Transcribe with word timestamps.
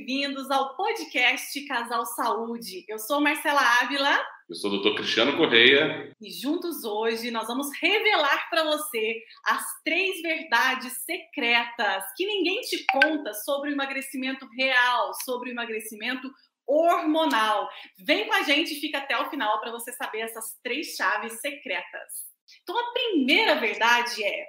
bem-vindos 0.00 0.50
ao 0.50 0.76
podcast 0.76 1.60
Casal 1.66 2.06
Saúde. 2.06 2.86
Eu 2.88 2.98
sou 2.98 3.20
Marcela 3.20 3.60
Ávila. 3.82 4.18
Eu 4.48 4.54
sou 4.54 4.70
o 4.70 4.74
doutor 4.74 4.94
Cristiano 4.96 5.36
Correia. 5.36 6.10
E 6.18 6.30
juntos 6.30 6.84
hoje 6.84 7.30
nós 7.30 7.46
vamos 7.46 7.68
revelar 7.82 8.48
para 8.48 8.64
você 8.64 9.22
as 9.44 9.62
três 9.84 10.22
verdades 10.22 11.04
secretas 11.04 12.04
que 12.16 12.24
ninguém 12.24 12.62
te 12.62 12.86
conta 12.86 13.34
sobre 13.34 13.68
o 13.68 13.72
emagrecimento 13.72 14.48
real, 14.56 15.12
sobre 15.22 15.50
o 15.50 15.52
emagrecimento 15.52 16.30
hormonal. 16.66 17.68
Vem 17.98 18.26
com 18.26 18.32
a 18.32 18.42
gente 18.42 18.72
e 18.72 18.80
fica 18.80 18.98
até 18.98 19.18
o 19.18 19.28
final 19.28 19.60
para 19.60 19.70
você 19.70 19.92
saber 19.92 20.20
essas 20.20 20.56
três 20.62 20.94
chaves 20.96 21.40
secretas. 21.40 22.30
Então, 22.62 22.78
a 22.78 22.92
primeira 22.92 23.56
verdade 23.56 24.24
é 24.24 24.46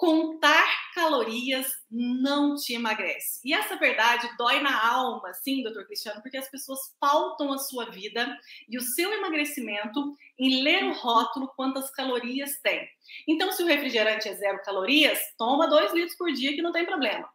contar 0.00 0.66
calorias 0.94 1.66
não 1.90 2.54
te 2.56 2.72
emagrece. 2.72 3.38
E 3.44 3.52
essa 3.52 3.76
verdade 3.76 4.30
dói 4.38 4.58
na 4.60 4.88
alma, 4.88 5.30
sim, 5.34 5.62
doutor 5.62 5.84
Cristiano, 5.84 6.22
porque 6.22 6.38
as 6.38 6.50
pessoas 6.50 6.78
pautam 6.98 7.52
a 7.52 7.58
sua 7.58 7.90
vida 7.90 8.34
e 8.66 8.78
o 8.78 8.80
seu 8.80 9.12
emagrecimento 9.12 10.16
em 10.38 10.62
ler 10.62 10.84
o 10.84 10.94
rótulo 10.94 11.52
quantas 11.54 11.90
calorias 11.90 12.58
tem. 12.62 12.88
Então, 13.28 13.52
se 13.52 13.62
o 13.62 13.66
refrigerante 13.66 14.26
é 14.26 14.34
zero 14.34 14.62
calorias, 14.62 15.20
toma 15.36 15.68
dois 15.68 15.92
litros 15.92 16.16
por 16.16 16.32
dia 16.32 16.54
que 16.54 16.62
não 16.62 16.72
tem 16.72 16.86
problema. 16.86 17.28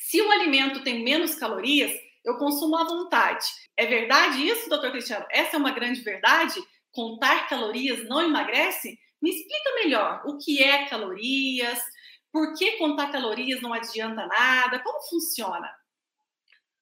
Se 0.00 0.20
o 0.20 0.32
alimento 0.32 0.82
tem 0.82 1.04
menos 1.04 1.36
calorias, 1.36 1.92
eu 2.24 2.36
consumo 2.36 2.78
à 2.78 2.82
vontade. 2.82 3.46
É 3.76 3.86
verdade 3.86 4.44
isso, 4.44 4.68
doutor 4.68 4.90
Cristiano? 4.90 5.24
Essa 5.30 5.54
é 5.54 5.58
uma 5.58 5.70
grande 5.70 6.00
verdade? 6.00 6.60
Contar 6.90 7.48
calorias 7.48 8.08
não 8.08 8.20
emagrece? 8.20 8.98
Me 9.22 9.30
explica 9.30 9.74
melhor 9.84 10.22
o 10.26 10.36
que 10.36 10.60
é 10.60 10.88
calorias, 10.88 11.78
por 12.32 12.54
que 12.54 12.72
contar 12.72 13.12
calorias 13.12 13.62
não 13.62 13.72
adianta 13.72 14.26
nada, 14.26 14.80
como 14.80 15.00
funciona? 15.08 15.72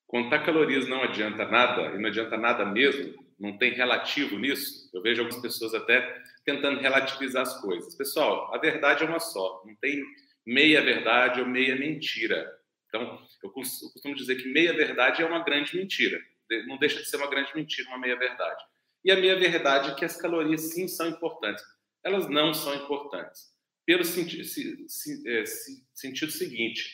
Contar 0.07 0.45
calorias 0.45 0.89
não 0.89 1.03
adianta 1.03 1.45
nada, 1.45 1.95
e 1.95 1.99
não 1.99 2.09
adianta 2.09 2.39
nada 2.39 2.65
mesmo, 2.65 3.23
não 3.39 3.59
tem 3.59 3.73
relativo 3.75 4.39
nisso. 4.39 4.89
Eu 4.95 5.03
vejo 5.03 5.21
algumas 5.21 5.43
pessoas 5.43 5.75
até 5.75 6.23
tentando 6.45 6.81
relativizar 6.81 7.43
as 7.43 7.61
coisas. 7.61 7.95
Pessoal, 7.95 8.53
a 8.55 8.59
verdade 8.59 9.05
é 9.05 9.07
uma 9.07 9.21
só, 9.21 9.63
não 9.67 9.75
tem 9.77 10.03
meia 10.47 10.81
verdade 10.81 11.41
ou 11.41 11.47
meia 11.47 11.77
mentira. 11.77 12.51
Então, 12.89 13.23
eu 13.43 13.51
costumo 13.51 14.15
dizer 14.15 14.37
que 14.37 14.51
meia 14.51 14.73
verdade 14.73 15.23
é 15.23 15.27
uma 15.27 15.45
grande 15.45 15.77
mentira. 15.77 16.19
Não 16.67 16.79
deixa 16.79 17.01
de 17.01 17.09
ser 17.09 17.19
uma 17.19 17.29
grande 17.29 17.55
mentira, 17.55 17.89
uma 17.89 17.99
meia 17.99 18.17
verdade. 18.17 18.65
E 19.05 19.13
a 19.13 19.17
meia 19.17 19.37
verdade 19.39 19.91
é 19.91 19.95
que 19.95 20.05
as 20.05 20.17
calorias 20.17 20.73
sim 20.73 20.89
são 20.89 21.07
importantes 21.07 21.63
elas 22.05 22.29
não 22.29 22.53
são 22.55 22.75
importantes. 22.75 23.51
Pelo 23.87 24.05
senti 24.05 24.45
se, 24.45 24.85
se, 24.89 25.29
é, 25.29 25.45
se, 25.45 25.85
sentido 25.95 26.31
seguinte, 26.31 26.89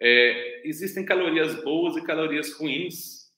é, 0.00 0.68
existem 0.68 1.04
calorias 1.04 1.62
boas 1.62 1.96
e 1.96 2.04
calorias 2.04 2.52
ruins, 2.52 3.30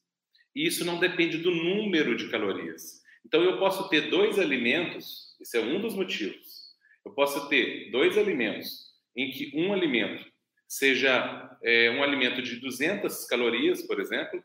e 0.55 0.67
isso 0.67 0.85
não 0.85 0.99
depende 0.99 1.39
do 1.39 1.51
número 1.51 2.17
de 2.17 2.31
calorias. 2.31 3.03
Então, 3.27 3.43
eu 3.43 3.59
posso 3.59 3.89
ter 3.89 4.11
dois 4.11 4.39
alimentos, 4.39 5.37
esse 5.41 5.57
é 5.57 5.61
um 5.61 5.81
dos 5.81 5.95
motivos. 5.95 6.75
Eu 7.05 7.13
posso 7.13 7.49
ter 7.49 7.91
dois 7.91 8.17
alimentos, 8.17 8.93
em 9.17 9.31
que 9.31 9.53
um 9.55 9.73
alimento 9.73 10.25
seja 10.67 11.57
é, 11.63 11.91
um 11.91 12.03
alimento 12.03 12.43
de 12.43 12.57
200 12.57 13.27
calorias, 13.27 13.83
por 13.83 14.01
exemplo, 14.01 14.43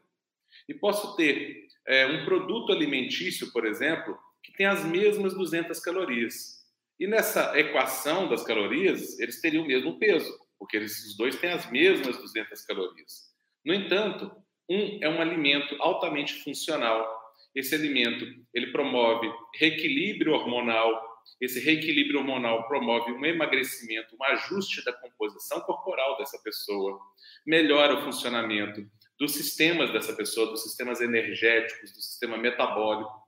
e 0.68 0.74
posso 0.74 1.16
ter 1.16 1.68
é, 1.88 2.06
um 2.06 2.26
produto 2.26 2.72
alimentício, 2.72 3.52
por 3.52 3.66
exemplo, 3.66 4.18
que 4.44 4.54
tem 4.54 4.66
as 4.66 4.84
mesmas 4.86 5.34
200 5.34 5.80
calorias. 5.80 6.59
E 7.00 7.08
nessa 7.08 7.58
equação 7.58 8.28
das 8.28 8.44
calorias, 8.44 9.18
eles 9.20 9.40
teriam 9.40 9.64
o 9.64 9.68
mesmo 9.68 9.98
peso, 9.98 10.38
porque 10.60 10.76
eles, 10.76 11.06
os 11.06 11.16
dois 11.16 11.38
têm 11.38 11.52
as 11.52 11.72
mesmas 11.72 12.18
200 12.18 12.62
calorias. 12.66 13.34
No 13.64 13.74
entanto, 13.74 14.30
um 14.70 15.00
é 15.02 15.08
um 15.08 15.22
alimento 15.22 15.76
altamente 15.80 16.44
funcional. 16.44 17.08
Esse 17.56 17.74
alimento, 17.74 18.26
ele 18.54 18.74
promove 18.74 19.32
reequilíbrio 19.56 20.34
hormonal. 20.34 21.08
Esse 21.40 21.62
reequilíbrio 21.62 22.20
hormonal 22.20 22.68
promove 22.68 23.14
um 23.14 23.26
emagrecimento, 23.26 24.16
um 24.20 24.24
ajuste 24.26 24.84
da 24.84 24.92
composição 24.92 25.62
corporal 25.62 26.18
dessa 26.18 26.38
pessoa, 26.44 27.00
melhora 27.46 27.96
o 27.96 28.04
funcionamento 28.04 28.86
dos 29.18 29.34
sistemas 29.34 29.92
dessa 29.92 30.14
pessoa, 30.14 30.48
dos 30.48 30.64
sistemas 30.64 31.00
energéticos, 31.00 31.94
do 31.94 32.02
sistema 32.02 32.38
metabólico 32.38 33.19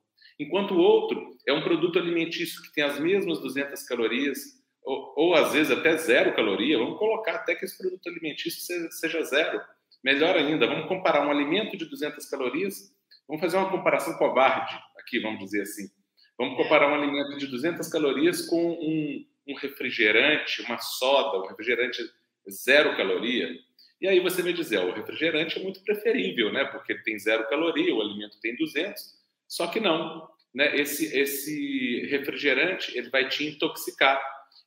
enquanto 0.42 0.74
o 0.74 0.80
outro 0.80 1.38
é 1.48 1.54
um 1.54 1.64
produto 1.64 2.00
alimentício 2.00 2.62
que 2.62 2.74
tem 2.74 2.84
as 2.84 3.00
mesmas 3.00 3.40
200 3.40 3.84
calorias, 3.84 4.40
ou, 4.84 5.14
ou 5.16 5.36
às 5.36 5.54
vezes 5.54 5.72
até 5.72 5.96
zero 5.98 6.36
caloria, 6.36 6.78
vamos 6.78 6.98
colocar 6.98 7.36
até 7.36 7.56
que 7.56 7.66
esse 7.66 7.78
produto 7.78 8.08
alimentício 8.08 8.62
seja, 8.62 8.92
seja 8.92 9.24
zero. 9.24 9.62
Melhor 10.04 10.36
ainda, 10.36 10.66
vamos 10.66 10.88
comparar 10.88 11.26
um 11.26 11.32
alimento 11.32 11.78
de 11.78 11.86
200 11.86 12.26
calorias, 12.28 12.92
vamos 13.28 13.42
fazer 13.42 13.58
uma 13.58 13.70
comparação 13.70 14.18
covarde 14.18 14.76
aqui, 14.98 15.20
vamos 15.20 15.40
dizer 15.46 15.62
assim. 15.62 15.90
Vamos 16.38 16.58
comparar 16.58 16.90
um 16.90 16.96
alimento 16.96 17.38
de 17.38 17.46
200 17.46 17.88
calorias 17.88 18.42
com 18.48 18.72
um, 18.72 19.26
um 19.48 19.56
refrigerante, 19.56 20.64
uma 20.64 20.80
soda, 20.80 21.38
um 21.38 21.48
refrigerante 21.48 22.02
zero 22.50 22.98
caloria. 22.98 23.48
E 24.02 24.08
aí 24.08 24.20
você 24.20 24.42
vai 24.42 24.52
dizer, 24.52 24.80
o 24.80 24.92
refrigerante 24.92 25.60
é 25.60 25.62
muito 25.64 25.84
preferível, 25.84 26.52
né? 26.52 26.66
Porque 26.66 26.94
ele 26.94 27.04
tem 27.04 27.20
zero 27.20 27.48
caloria, 27.48 27.94
o 27.94 28.02
alimento 28.02 28.40
tem 28.42 28.56
200. 28.56 29.21
Só 29.52 29.68
que 29.68 29.82
não, 29.82 30.26
né? 30.56 30.78
Esse, 30.80 31.14
esse 31.14 32.08
refrigerante 32.10 32.98
ele 32.98 33.10
vai 33.10 33.28
te 33.28 33.46
intoxicar, 33.46 34.18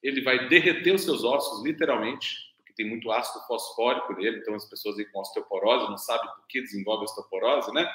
ele 0.02 0.20
vai 0.20 0.46
derreter 0.46 0.94
os 0.94 1.04
seus 1.04 1.24
ossos, 1.24 1.64
literalmente, 1.64 2.28
porque 2.58 2.74
tem 2.76 2.86
muito 2.86 3.10
ácido 3.10 3.42
fosfórico 3.46 4.12
nele, 4.12 4.40
então 4.40 4.54
as 4.54 4.68
pessoas 4.68 4.98
aí 4.98 5.06
com 5.06 5.20
osteoporose 5.20 5.88
não 5.88 5.96
sabem 5.96 6.28
por 6.34 6.46
que 6.46 6.60
desenvolve 6.60 7.04
osteoporose, 7.04 7.72
né? 7.72 7.90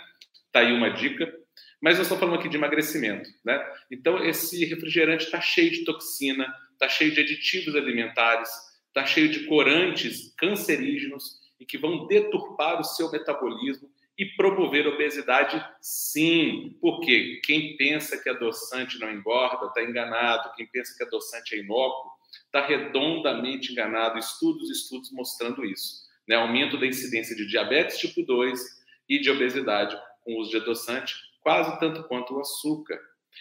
Tá 0.51 0.61
aí 0.61 0.73
uma 0.73 0.89
dica. 0.89 1.31
Mas 1.79 1.97
nós 1.97 2.07
estamos 2.07 2.21
falando 2.21 2.39
aqui 2.39 2.49
de 2.49 2.57
emagrecimento, 2.57 3.29
né? 3.45 3.63
Então 3.91 4.25
esse 4.25 4.65
refrigerante 4.65 5.25
está 5.25 5.39
cheio 5.39 5.69
de 5.69 5.85
toxina, 5.85 6.51
está 6.73 6.89
cheio 6.89 7.11
de 7.11 7.21
aditivos 7.21 7.75
alimentares, 7.75 8.49
está 8.87 9.05
cheio 9.05 9.29
de 9.29 9.45
corantes 9.45 10.33
cancerígenos 10.35 11.37
e 11.59 11.67
que 11.67 11.77
vão 11.77 12.07
deturpar 12.07 12.81
o 12.81 12.83
seu 12.83 13.11
metabolismo 13.11 13.91
e 14.19 14.25
promover 14.35 14.85
obesidade, 14.85 15.65
sim, 15.79 16.77
porque 16.81 17.39
quem 17.45 17.77
pensa 17.77 18.21
que 18.21 18.29
adoçante 18.29 18.99
não 18.99 19.09
engorda 19.09 19.67
está 19.67 19.81
enganado, 19.81 20.51
quem 20.57 20.67
pensa 20.67 20.93
que 20.97 21.03
adoçante 21.05 21.55
é 21.55 21.59
inócuo 21.59 22.11
está 22.45 22.67
redondamente 22.67 23.71
enganado. 23.71 24.19
Estudos, 24.19 24.69
estudos 24.69 25.09
mostrando 25.13 25.63
isso. 25.63 26.03
Né? 26.27 26.35
Aumento 26.35 26.77
da 26.77 26.85
incidência 26.85 27.33
de 27.33 27.47
diabetes 27.47 27.97
tipo 27.97 28.21
2 28.21 28.59
e 29.07 29.19
de 29.19 29.31
obesidade 29.31 29.97
com 30.21 30.33
o 30.33 30.39
uso 30.41 30.51
de 30.51 30.57
adoçante, 30.57 31.15
quase 31.39 31.79
tanto 31.79 32.03
quanto 32.03 32.35
o 32.35 32.41
açúcar. 32.41 32.99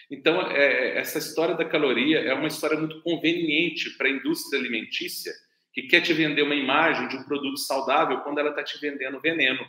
Então, 0.09 0.49
é, 0.49 0.97
essa 0.97 1.17
história 1.17 1.55
da 1.55 1.65
caloria 1.65 2.19
é 2.19 2.33
uma 2.33 2.47
história 2.47 2.79
muito 2.79 3.01
conveniente 3.01 3.97
para 3.97 4.07
a 4.07 4.11
indústria 4.11 4.57
alimentícia 4.57 5.33
que 5.73 5.83
quer 5.83 6.01
te 6.01 6.13
vender 6.13 6.41
uma 6.41 6.55
imagem 6.55 7.09
de 7.09 7.17
um 7.17 7.23
produto 7.23 7.57
saudável 7.57 8.21
quando 8.21 8.39
ela 8.39 8.51
está 8.51 8.63
te 8.63 8.79
vendendo 8.79 9.19
veneno 9.19 9.67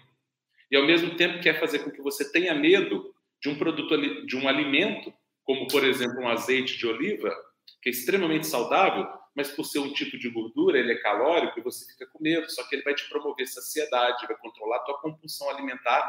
e 0.71 0.77
ao 0.77 0.87
mesmo 0.87 1.17
tempo 1.17 1.43
quer 1.43 1.59
fazer 1.59 1.81
com 1.81 1.91
que 1.91 2.01
você 2.01 2.31
tenha 2.31 2.55
medo 2.55 3.15
de 3.41 3.49
um 3.49 3.57
produto 3.57 4.27
de 4.27 4.37
um 4.37 4.49
alimento, 4.49 5.13
como 5.45 5.67
por 5.69 5.85
exemplo 5.85 6.21
um 6.21 6.29
azeite 6.29 6.79
de 6.79 6.87
oliva, 6.87 7.35
que 7.83 7.89
é 7.89 7.93
extremamente 7.93 8.47
saudável, 8.47 9.07
mas 9.35 9.51
por 9.51 9.65
ser 9.65 9.79
um 9.79 9.93
tipo 9.93 10.19
de 10.19 10.29
gordura, 10.29 10.79
ele 10.79 10.93
é 10.93 10.97
calórico 10.97 11.59
e 11.59 11.63
você 11.63 11.91
fica 11.91 12.07
com 12.07 12.23
medo, 12.23 12.51
só 12.51 12.67
que 12.69 12.77
ele 12.77 12.83
vai 12.83 12.95
te 12.95 13.09
promover 13.09 13.47
saciedade, 13.47 14.27
vai 14.27 14.37
controlar 14.37 14.77
a 14.77 14.81
tua 14.81 15.01
compulsão 15.01 15.49
alimentar 15.51 16.09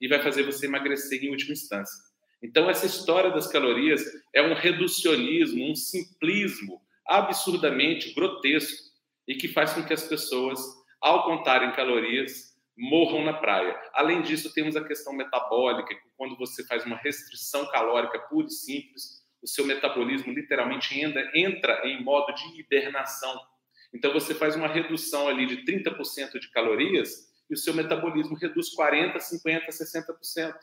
e 0.00 0.08
vai 0.08 0.22
fazer 0.22 0.42
você 0.42 0.66
emagrecer 0.66 1.24
em 1.24 1.30
última 1.30 1.52
instância. 1.52 2.04
Então 2.42 2.68
essa 2.68 2.86
história 2.86 3.30
das 3.30 3.46
calorias 3.46 4.04
é 4.34 4.42
um 4.42 4.54
reducionismo, 4.54 5.70
um 5.70 5.74
simplismo 5.74 6.82
absurdamente 7.06 8.12
grotesco 8.12 8.86
e 9.26 9.34
que 9.34 9.48
faz 9.48 9.72
com 9.72 9.84
que 9.84 9.94
as 9.94 10.04
pessoas, 10.04 10.60
ao 11.00 11.24
contarem 11.24 11.72
calorias, 11.72 12.55
morram 12.76 13.24
na 13.24 13.32
praia. 13.32 13.78
Além 13.92 14.22
disso, 14.22 14.52
temos 14.52 14.76
a 14.76 14.84
questão 14.84 15.12
metabólica, 15.12 15.94
que 15.94 16.08
quando 16.16 16.36
você 16.36 16.64
faz 16.66 16.84
uma 16.84 16.96
restrição 16.96 17.66
calórica 17.70 18.18
pura 18.18 18.46
e 18.46 18.50
simples, 18.50 19.24
o 19.42 19.46
seu 19.46 19.64
metabolismo 19.64 20.32
literalmente 20.32 20.98
entra, 21.00 21.30
entra 21.34 21.86
em 21.86 22.02
modo 22.02 22.34
de 22.34 22.60
hibernação. 22.60 23.40
Então, 23.94 24.12
você 24.12 24.34
faz 24.34 24.56
uma 24.56 24.68
redução 24.68 25.28
ali 25.28 25.46
de 25.46 25.64
30% 25.64 26.38
de 26.38 26.50
calorias 26.50 27.32
e 27.48 27.54
o 27.54 27.56
seu 27.56 27.72
metabolismo 27.72 28.36
reduz 28.36 28.74
40%, 28.76 29.16
50%, 29.16 29.66
60%. 29.68 30.54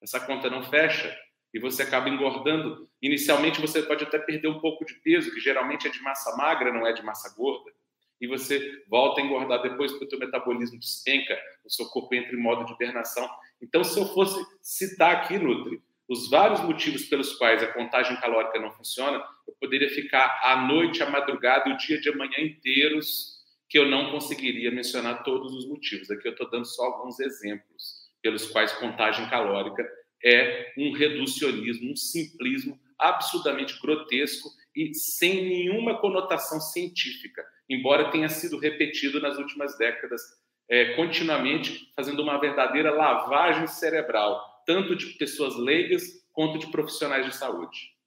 Essa 0.00 0.20
conta 0.20 0.48
não 0.48 0.62
fecha 0.62 1.14
e 1.52 1.58
você 1.58 1.82
acaba 1.82 2.08
engordando. 2.08 2.88
Inicialmente, 3.02 3.60
você 3.60 3.82
pode 3.82 4.04
até 4.04 4.18
perder 4.18 4.48
um 4.48 4.60
pouco 4.60 4.84
de 4.84 4.94
peso, 4.94 5.32
que 5.32 5.40
geralmente 5.40 5.86
é 5.86 5.90
de 5.90 6.00
massa 6.00 6.36
magra, 6.36 6.72
não 6.72 6.86
é 6.86 6.92
de 6.92 7.02
massa 7.02 7.34
gorda 7.36 7.72
e 8.20 8.26
você 8.26 8.84
volta 8.88 9.20
a 9.20 9.24
engordar 9.24 9.62
depois 9.62 9.92
porque 9.92 10.06
o 10.06 10.08
teu 10.08 10.18
metabolismo 10.18 10.78
despenca, 10.78 11.38
o 11.64 11.70
seu 11.70 11.86
corpo 11.86 12.14
entra 12.14 12.34
em 12.34 12.40
modo 12.40 12.64
de 12.64 12.72
hibernação. 12.72 13.28
Então, 13.62 13.84
se 13.84 13.98
eu 13.98 14.06
fosse 14.06 14.38
citar 14.60 15.16
aqui, 15.16 15.38
Nutri, 15.38 15.80
os 16.08 16.28
vários 16.30 16.60
motivos 16.60 17.04
pelos 17.04 17.34
quais 17.34 17.62
a 17.62 17.72
contagem 17.72 18.18
calórica 18.20 18.58
não 18.58 18.72
funciona, 18.72 19.22
eu 19.46 19.54
poderia 19.60 19.90
ficar 19.90 20.40
a 20.42 20.56
noite, 20.66 21.02
a 21.02 21.10
madrugada 21.10 21.68
e 21.68 21.72
o 21.72 21.76
dia 21.76 22.00
de 22.00 22.08
amanhã 22.08 22.38
inteiros 22.38 23.38
que 23.68 23.78
eu 23.78 23.86
não 23.86 24.10
conseguiria 24.10 24.70
mencionar 24.70 25.22
todos 25.22 25.52
os 25.54 25.68
motivos. 25.68 26.10
Aqui 26.10 26.26
eu 26.26 26.32
estou 26.32 26.48
dando 26.50 26.64
só 26.64 26.84
alguns 26.84 27.20
exemplos. 27.20 28.08
pelos 28.20 28.48
quais 28.48 28.72
contagem 28.72 29.28
calórica 29.28 29.88
é 30.24 30.72
um 30.76 30.92
reducionismo, 30.92 31.92
um 31.92 31.96
simplismo 31.96 32.76
absurdamente 32.98 33.80
grotesco 33.80 34.48
e 34.74 34.94
sem 34.94 35.48
nenhuma 35.48 35.98
conotação 36.00 36.60
científica, 36.60 37.44
embora 37.68 38.10
tenha 38.10 38.28
sido 38.28 38.58
repetido 38.58 39.20
nas 39.20 39.38
últimas 39.38 39.76
décadas 39.76 40.20
é, 40.70 40.94
continuamente, 40.94 41.90
fazendo 41.96 42.22
uma 42.22 42.38
verdadeira 42.38 42.90
lavagem 42.94 43.66
cerebral, 43.66 44.62
tanto 44.66 44.94
de 44.94 45.06
pessoas 45.14 45.56
leigas 45.56 46.04
quanto 46.32 46.58
de 46.58 46.70
profissionais 46.70 47.26
de 47.26 47.34
saúde 47.34 47.98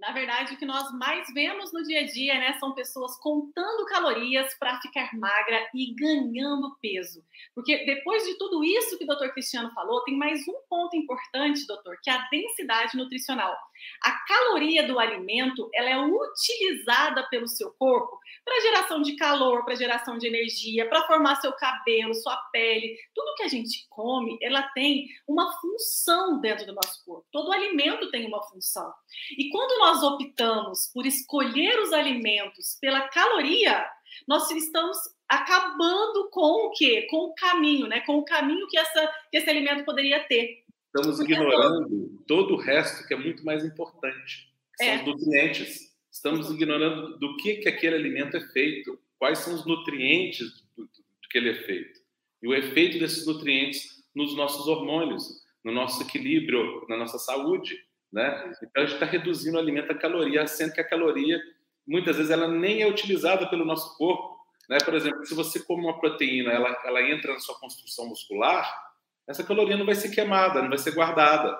na 0.00 0.12
verdade, 0.12 0.54
o 0.54 0.56
que 0.56 0.64
nós 0.64 0.90
mais 0.92 1.26
vemos 1.34 1.72
no 1.72 1.82
dia 1.82 2.00
a 2.00 2.06
dia, 2.06 2.34
né, 2.38 2.54
são 2.54 2.74
pessoas 2.74 3.18
contando 3.18 3.84
calorias 3.84 4.56
para 4.58 4.80
ficar 4.80 5.10
magra 5.14 5.68
e 5.74 5.94
ganhando 5.94 6.74
peso. 6.80 7.22
Porque 7.54 7.84
depois 7.84 8.24
de 8.24 8.36
tudo 8.38 8.64
isso 8.64 8.96
que 8.96 9.04
o 9.04 9.06
doutor 9.06 9.30
Cristiano 9.32 9.70
falou, 9.72 10.02
tem 10.04 10.16
mais 10.16 10.40
um 10.48 10.62
ponto 10.68 10.96
importante, 10.96 11.66
doutor, 11.66 11.98
que 12.02 12.08
é 12.08 12.14
a 12.14 12.28
densidade 12.30 12.96
nutricional. 12.96 13.54
A 14.02 14.12
caloria 14.26 14.86
do 14.86 14.98
alimento, 14.98 15.68
ela 15.74 15.90
é 15.90 15.98
utilizada 15.98 17.22
pelo 17.28 17.46
seu 17.46 17.72
corpo 17.72 18.18
para 18.44 18.60
geração 18.60 19.02
de 19.02 19.16
calor, 19.16 19.64
para 19.64 19.74
geração 19.74 20.18
de 20.18 20.26
energia, 20.26 20.88
para 20.88 21.06
formar 21.06 21.36
seu 21.36 21.52
cabelo, 21.52 22.14
sua 22.14 22.36
pele. 22.52 22.96
Tudo 23.14 23.34
que 23.36 23.42
a 23.42 23.48
gente 23.48 23.86
come, 23.88 24.38
ela 24.40 24.62
tem 24.74 25.06
uma 25.26 25.52
função 25.60 26.40
dentro 26.40 26.66
do 26.66 26.74
nosso 26.74 27.04
corpo. 27.04 27.26
Todo 27.30 27.52
alimento 27.52 28.10
tem 28.10 28.26
uma 28.26 28.42
função. 28.42 28.92
E 29.36 29.50
quando 29.50 29.78
nós 29.78 30.02
optamos 30.02 30.90
por 30.92 31.06
escolher 31.06 31.78
os 31.80 31.92
alimentos 31.92 32.76
pela 32.80 33.08
caloria, 33.08 33.86
nós 34.26 34.50
estamos 34.50 34.98
acabando 35.28 36.28
com 36.30 36.66
o 36.66 36.70
quê? 36.72 37.06
Com 37.08 37.26
o 37.26 37.34
caminho, 37.34 37.86
né? 37.86 38.00
Com 38.00 38.18
o 38.18 38.24
caminho 38.24 38.66
que, 38.68 38.76
essa, 38.76 39.06
que 39.30 39.38
esse 39.38 39.48
alimento 39.48 39.84
poderia 39.84 40.24
ter. 40.24 40.64
Estamos 40.92 41.20
ignorando 41.20 42.20
todo 42.26 42.54
o 42.54 42.56
resto 42.56 43.06
que 43.06 43.14
é 43.14 43.16
muito 43.16 43.44
mais 43.44 43.64
importante, 43.64 44.52
que 44.76 44.84
é. 44.84 44.98
são 44.98 45.14
os 45.14 45.20
nutrientes. 45.20 45.94
Estamos 46.10 46.50
ignorando 46.50 47.16
do 47.16 47.36
que, 47.36 47.58
que 47.58 47.68
aquele 47.68 47.94
alimento 47.94 48.36
é 48.36 48.40
feito, 48.40 48.98
quais 49.16 49.38
são 49.38 49.54
os 49.54 49.64
nutrientes 49.64 50.50
do, 50.76 50.82
do, 50.82 50.88
do 50.88 51.28
que 51.30 51.38
ele 51.38 51.50
é 51.50 51.54
feito. 51.62 52.00
E 52.42 52.48
o 52.48 52.54
efeito 52.54 52.98
desses 52.98 53.24
nutrientes 53.24 54.04
nos 54.12 54.34
nossos 54.34 54.66
hormônios, 54.66 55.28
no 55.64 55.70
nosso 55.70 56.02
equilíbrio, 56.02 56.84
na 56.88 56.96
nossa 56.96 57.20
saúde. 57.20 57.78
Né? 58.12 58.52
Então 58.60 58.82
a 58.82 58.86
gente 58.86 58.94
está 58.94 59.06
reduzindo 59.06 59.58
o 59.58 59.60
alimento 59.60 59.92
a 59.92 59.94
caloria, 59.94 60.44
sendo 60.48 60.72
que 60.72 60.80
a 60.80 60.88
caloria, 60.88 61.40
muitas 61.86 62.16
vezes, 62.16 62.32
ela 62.32 62.48
nem 62.48 62.82
é 62.82 62.88
utilizada 62.88 63.48
pelo 63.48 63.64
nosso 63.64 63.96
corpo. 63.96 64.36
Né? 64.68 64.78
Por 64.84 64.94
exemplo, 64.94 65.24
se 65.24 65.36
você 65.36 65.60
come 65.60 65.84
uma 65.84 66.00
proteína, 66.00 66.50
ela, 66.50 66.76
ela 66.84 67.00
entra 67.08 67.32
na 67.32 67.38
sua 67.38 67.56
construção 67.60 68.08
muscular, 68.08 68.89
essa 69.30 69.44
caloria 69.44 69.76
não 69.76 69.86
vai 69.86 69.94
ser 69.94 70.10
queimada, 70.10 70.60
não 70.60 70.68
vai 70.68 70.78
ser 70.78 70.92
guardada. 70.92 71.56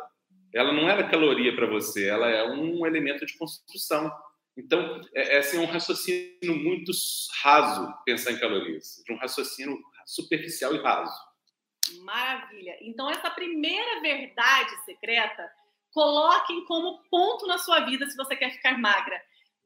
Ela 0.53 0.73
não 0.73 0.89
era 0.89 1.09
caloria 1.09 1.55
para 1.55 1.67
você, 1.67 2.09
ela 2.09 2.29
é 2.29 2.45
um 2.51 2.85
elemento 2.85 3.25
de 3.25 3.39
construção. 3.39 4.13
Então, 4.57 5.01
é, 5.15 5.37
é 5.37 5.39
assim, 5.39 5.59
um 5.59 5.67
raciocínio 5.67 6.57
muito 6.57 6.91
raso 7.43 7.95
pensar 8.05 8.33
em 8.33 8.41
calorias, 8.41 9.01
de 9.07 9.13
um 9.13 9.17
raciocínio 9.17 9.79
superficial 10.05 10.75
e 10.75 10.83
raso. 10.83 11.17
Maravilha. 12.03 12.77
Então, 12.81 13.09
essa 13.09 13.31
primeira 13.31 14.01
verdade 14.01 14.71
secreta, 14.85 15.49
coloquem 15.93 16.65
como 16.65 17.01
ponto 17.09 17.47
na 17.47 17.59
sua 17.59 17.81
vida 17.81 18.05
se 18.07 18.17
você 18.17 18.35
quer 18.35 18.51
ficar 18.51 18.77
magra. 18.79 19.23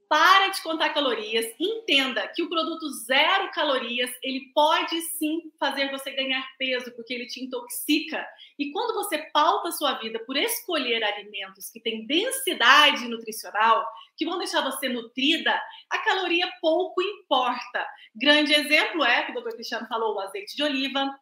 Para 0.08 0.48
de 0.48 0.62
contar 0.62 0.90
calorias, 0.90 1.46
entenda 1.58 2.28
que 2.28 2.42
o 2.42 2.48
produto 2.48 2.88
zero 3.04 3.50
calorias, 3.52 4.10
ele 4.22 4.52
pode 4.54 5.00
sim 5.18 5.50
fazer 5.58 5.90
você 5.90 6.10
ganhar 6.10 6.46
peso, 6.58 6.92
porque 6.94 7.14
ele 7.14 7.26
te 7.26 7.42
intoxica. 7.42 8.26
E 8.58 8.70
quando 8.70 8.94
você 8.94 9.18
pauta 9.32 9.72
sua 9.72 9.94
vida 9.94 10.18
por 10.20 10.36
escolher 10.36 11.02
alimentos 11.02 11.70
que 11.70 11.80
têm 11.80 12.06
densidade 12.06 13.08
nutricional, 13.08 13.86
que 14.16 14.24
vão 14.24 14.38
deixar 14.38 14.60
você 14.60 14.88
nutrida, 14.88 15.60
a 15.90 15.98
caloria 15.98 16.50
pouco 16.60 17.02
importa. 17.02 17.86
Grande 18.14 18.52
exemplo 18.52 19.04
é, 19.04 19.24
que 19.24 19.30
o 19.30 19.34
doutor 19.34 19.54
Cristiano 19.54 19.86
falou, 19.88 20.14
o 20.14 20.20
azeite 20.20 20.54
de 20.54 20.62
oliva. 20.62 21.18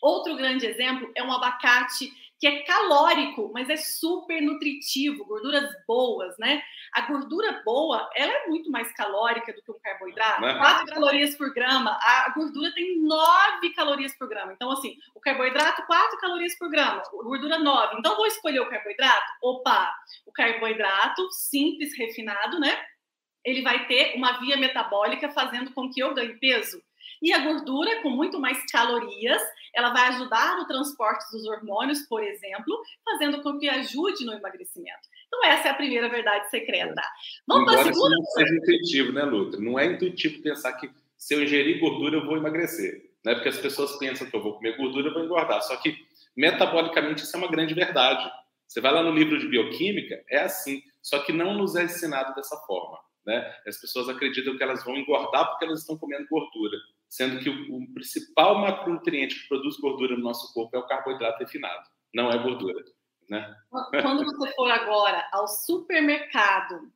Outro 0.00 0.36
grande 0.36 0.66
exemplo 0.66 1.10
é 1.16 1.22
um 1.22 1.32
abacate 1.32 2.12
que 2.38 2.46
é 2.46 2.62
calórico, 2.62 3.50
mas 3.52 3.68
é 3.68 3.76
super 3.76 4.40
nutritivo, 4.40 5.24
gorduras 5.24 5.68
boas, 5.86 6.36
né? 6.38 6.62
A 6.92 7.00
gordura 7.02 7.62
boa, 7.64 8.08
ela 8.14 8.32
é 8.32 8.46
muito 8.46 8.70
mais 8.70 8.92
calórica 8.92 9.52
do 9.52 9.60
que 9.60 9.70
um 9.72 9.78
carboidrato. 9.80 10.40
Né? 10.40 10.54
4 10.54 10.86
calorias 10.86 11.34
por 11.36 11.52
grama, 11.52 11.98
a 12.00 12.32
gordura 12.34 12.72
tem 12.74 13.00
9 13.00 13.70
calorias 13.74 14.16
por 14.16 14.28
grama. 14.28 14.52
Então, 14.52 14.70
assim, 14.70 14.96
o 15.14 15.20
carboidrato, 15.20 15.82
4 15.86 16.18
calorias 16.18 16.56
por 16.56 16.70
grama, 16.70 17.02
gordura 17.10 17.58
9. 17.58 17.96
Então, 17.98 18.16
vou 18.16 18.26
escolher 18.26 18.60
o 18.60 18.70
carboidrato? 18.70 19.32
Opa, 19.42 19.92
o 20.24 20.32
carboidrato 20.32 21.28
simples, 21.32 21.96
refinado, 21.98 22.60
né? 22.60 22.80
Ele 23.44 23.62
vai 23.62 23.86
ter 23.86 24.14
uma 24.14 24.38
via 24.38 24.56
metabólica 24.56 25.28
fazendo 25.28 25.72
com 25.72 25.90
que 25.90 26.00
eu 26.00 26.14
ganhe 26.14 26.38
peso. 26.38 26.82
E 27.22 27.32
a 27.32 27.38
gordura, 27.38 28.02
com 28.02 28.10
muito 28.10 28.38
mais 28.38 28.64
calorias, 28.70 29.42
ela 29.74 29.90
vai 29.90 30.08
ajudar 30.08 30.56
no 30.56 30.66
transporte 30.66 31.24
dos 31.32 31.46
hormônios, 31.46 32.00
por 32.08 32.22
exemplo, 32.22 32.82
fazendo 33.04 33.42
com 33.42 33.58
que 33.58 33.68
ajude 33.68 34.24
no 34.24 34.32
emagrecimento. 34.32 35.08
Então, 35.26 35.44
essa 35.44 35.68
é 35.68 35.70
a 35.70 35.74
primeira 35.74 36.08
verdade 36.08 36.50
secreta. 36.50 37.02
Vamos 37.46 37.70
para 37.70 37.82
a 37.82 37.84
segunda. 37.84 38.16
Não 38.16 38.24
seja 38.24 38.54
intuitivo, 38.54 39.12
né, 39.12 39.22
Luta? 39.22 39.58
Não 39.58 39.78
é 39.78 39.86
intuitivo 39.86 40.42
pensar 40.42 40.72
que 40.74 40.90
se 41.16 41.34
eu 41.34 41.42
ingerir 41.42 41.80
gordura, 41.80 42.16
eu 42.16 42.26
vou 42.26 42.36
emagrecer. 42.36 43.10
Né? 43.24 43.34
Porque 43.34 43.48
as 43.48 43.58
pessoas 43.58 43.96
pensam 43.98 44.28
que 44.28 44.36
eu 44.36 44.42
vou 44.42 44.54
comer 44.54 44.76
gordura, 44.76 45.08
eu 45.08 45.14
vou 45.14 45.24
engordar. 45.24 45.62
Só 45.62 45.76
que, 45.76 45.96
metabolicamente, 46.36 47.24
isso 47.24 47.36
é 47.36 47.38
uma 47.38 47.50
grande 47.50 47.74
verdade. 47.74 48.30
Você 48.66 48.80
vai 48.80 48.92
lá 48.92 49.02
no 49.02 49.12
livro 49.12 49.38
de 49.38 49.48
bioquímica, 49.48 50.22
é 50.30 50.40
assim. 50.40 50.82
Só 51.02 51.18
que 51.20 51.32
não 51.32 51.54
nos 51.54 51.74
é 51.76 51.84
ensinado 51.84 52.34
dessa 52.34 52.56
forma. 52.66 52.98
Né? 53.26 53.54
As 53.66 53.78
pessoas 53.78 54.08
acreditam 54.08 54.56
que 54.56 54.62
elas 54.62 54.84
vão 54.84 54.96
engordar 54.96 55.50
porque 55.50 55.64
elas 55.64 55.80
estão 55.80 55.98
comendo 55.98 56.26
gordura 56.30 56.76
sendo 57.08 57.40
que 57.40 57.48
o, 57.48 57.76
o 57.76 57.92
principal 57.94 58.58
macronutriente 58.58 59.40
que 59.40 59.48
produz 59.48 59.76
gordura 59.78 60.16
no 60.16 60.22
nosso 60.22 60.52
corpo 60.52 60.76
é 60.76 60.80
o 60.80 60.86
carboidrato 60.86 61.38
refinado, 61.38 61.82
não 62.14 62.30
é 62.30 62.38
gordura. 62.38 62.82
Né? 63.28 63.54
Quando 64.02 64.24
você 64.24 64.52
for 64.54 64.70
agora 64.70 65.28
ao 65.32 65.46
supermercado, 65.46 66.90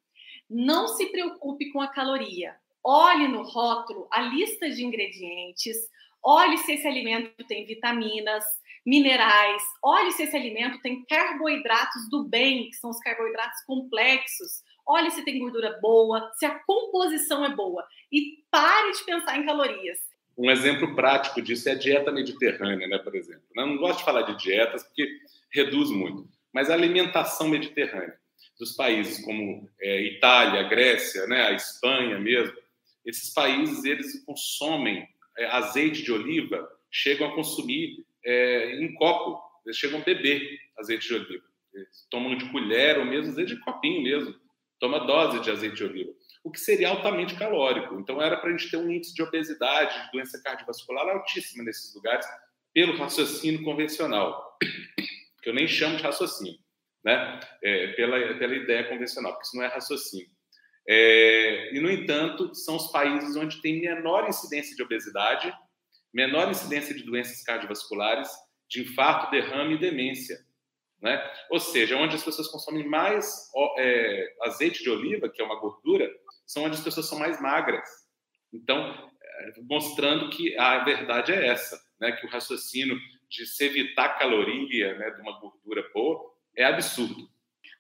não 0.49 0.89
se 0.89 1.07
preocupe 1.07 1.71
com 1.71 1.81
a 1.81 1.89
caloria. 1.89 2.55
Olhe 2.85 3.29
no 3.29 3.43
rótulo 3.43 4.09
a 4.11 4.23
lista 4.23 4.69
de 4.69 4.85
ingredientes, 4.85 5.77
olhe 6.23 6.59
se 6.59 6.73
esse 6.73 6.87
alimento 6.87 7.33
tem 7.47 7.65
vitaminas, 7.65 8.45
minerais, 8.85 9.63
olhe 9.83 10.11
se 10.13 10.25
esse 10.25 10.37
alimento 10.37 10.81
tem 10.81 11.05
carboidratos 11.05 12.09
do 12.11 12.29
bem, 12.29 12.69
que 12.71 12.77
são 12.77 12.91
os 12.91 12.99
carboidratos 12.99 13.63
complexos, 13.65 14.63
olhe 14.87 15.11
se 15.11 15.25
tem 15.25 15.39
gordura 15.39 15.79
boa, 15.81 16.31
se 16.35 16.45
a 16.45 16.59
composição 16.61 17.45
é 17.45 17.55
boa 17.55 17.85
e 18.11 18.45
pare 18.51 18.93
de 18.93 19.05
pensar 19.05 19.39
em 19.39 19.47
calorias. 19.47 19.99
Um 20.37 20.51
exemplo 20.51 20.95
prático 20.95 21.43
disso 21.43 21.69
é 21.69 21.73
a 21.73 21.79
dieta 21.79 22.11
mediterrânea, 22.11 22.89
né, 22.89 22.99
por 22.99 23.15
exemplo. 23.15 23.43
Eu 23.55 23.67
não 23.67 23.77
gosto 23.77 23.99
de 23.99 24.05
falar 24.05 24.23
de 24.23 24.37
dietas 24.37 24.83
porque 24.83 25.09
reduz 25.53 25.91
muito, 25.91 26.29
mas 26.53 26.71
a 26.71 26.75
alimentação 26.75 27.49
mediterrânea 27.49 28.19
dos 28.59 28.73
países 28.73 29.23
como 29.25 29.69
é, 29.81 30.03
Itália, 30.03 30.63
Grécia, 30.69 31.27
né, 31.27 31.49
a 31.49 31.53
Espanha 31.53 32.19
mesmo, 32.19 32.57
esses 33.05 33.33
países 33.33 33.85
eles 33.85 34.25
consomem 34.25 35.07
é, 35.37 35.47
azeite 35.47 36.03
de 36.03 36.13
oliva, 36.13 36.69
chegam 36.91 37.29
a 37.29 37.35
consumir 37.35 38.05
é, 38.25 38.77
em 38.77 38.95
copo, 38.95 39.43
eles 39.67 39.77
chegam 39.77 40.01
a 40.01 40.05
beber 40.05 40.59
azeite 40.79 41.09
de 41.09 41.15
oliva. 41.15 41.45
Eles 41.75 42.07
tomam 42.11 42.37
de 42.37 42.49
colher 42.51 42.99
ou 42.99 43.05
mesmo 43.05 43.33
azeite 43.33 43.55
de 43.55 43.61
copinho 43.61 44.03
mesmo 44.03 44.42
toma 44.83 45.07
dose 45.07 45.39
de 45.39 45.49
azeite 45.49 45.77
de 45.77 45.85
oliva, 45.85 46.13
o 46.43 46.51
que 46.51 46.59
seria 46.59 46.89
altamente 46.89 47.37
calórico. 47.37 47.95
Então, 48.01 48.21
era 48.21 48.37
para 48.37 48.49
a 48.49 48.57
gente 48.57 48.69
ter 48.69 48.79
um 48.79 48.91
índice 48.91 49.15
de 49.15 49.23
obesidade, 49.23 50.07
de 50.07 50.11
doença 50.11 50.43
cardiovascular 50.43 51.09
altíssimo 51.09 51.63
nesses 51.63 51.95
lugares, 51.95 52.27
pelo 52.75 52.97
raciocínio 52.97 53.63
convencional, 53.63 54.59
que 55.41 55.49
eu 55.49 55.55
nem 55.55 55.69
chamo 55.69 55.97
de 55.97 56.03
raciocínio, 56.03 56.59
né? 57.05 57.39
É, 57.63 57.93
pela, 57.93 58.35
pela 58.37 58.57
ideia 58.57 58.89
convencional, 58.89 59.35
porque 59.35 59.47
isso 59.47 59.57
não 59.57 59.63
é 59.63 59.69
raciocínio. 59.69 60.27
É, 60.89 61.77
e, 61.77 61.79
no 61.79 61.89
entanto, 61.89 62.53
são 62.53 62.75
os 62.75 62.91
países 62.91 63.37
onde 63.37 63.63
tem 63.63 63.81
menor 63.81 64.29
incidência 64.29 64.75
de 64.75 64.83
obesidade, 64.83 65.55
menor 66.13 66.51
incidência 66.51 66.93
de 66.93 67.05
doenças 67.05 67.41
cardiovasculares, 67.45 68.29
de 68.69 68.83
infarto, 68.83 69.31
derrame 69.31 69.77
e 69.77 69.79
demência. 69.79 70.45
Né? 71.03 71.21
Ou 71.51 71.59
seja, 71.59 71.97
onde 71.97 72.15
as 72.15 72.23
pessoas 72.23 72.47
consomem 72.47 72.87
mais 72.87 73.51
é, 73.77 74.35
azeite 74.43 74.85
de 74.85 74.89
oliva, 74.89 75.29
que 75.29 75.43
é 75.43 75.45
uma 75.45 75.59
gordura, 75.59 76.09
são 76.47 76.63
onde 76.63 76.77
as 76.77 76.85
pessoas 76.85 77.09
são 77.09 77.19
mais 77.19 77.41
magras. 77.41 77.89
Então, 78.53 79.11
é, 79.21 79.53
mostrando 79.63 80.31
que 80.31 80.57
a 80.57 80.85
verdade 80.85 81.33
é 81.33 81.49
essa, 81.49 81.77
né? 82.01 82.13
que 82.13 82.25
o 82.25 82.31
raciocínio 82.31 82.97
de 83.29 83.45
se 83.47 83.65
evitar 83.65 84.17
caloria 84.19 84.97
né, 84.97 85.11
de 85.11 85.23
uma 85.23 85.41
gordura 85.41 85.83
boa 85.93 86.33
é 86.57 86.65
absurdo. 86.65 87.29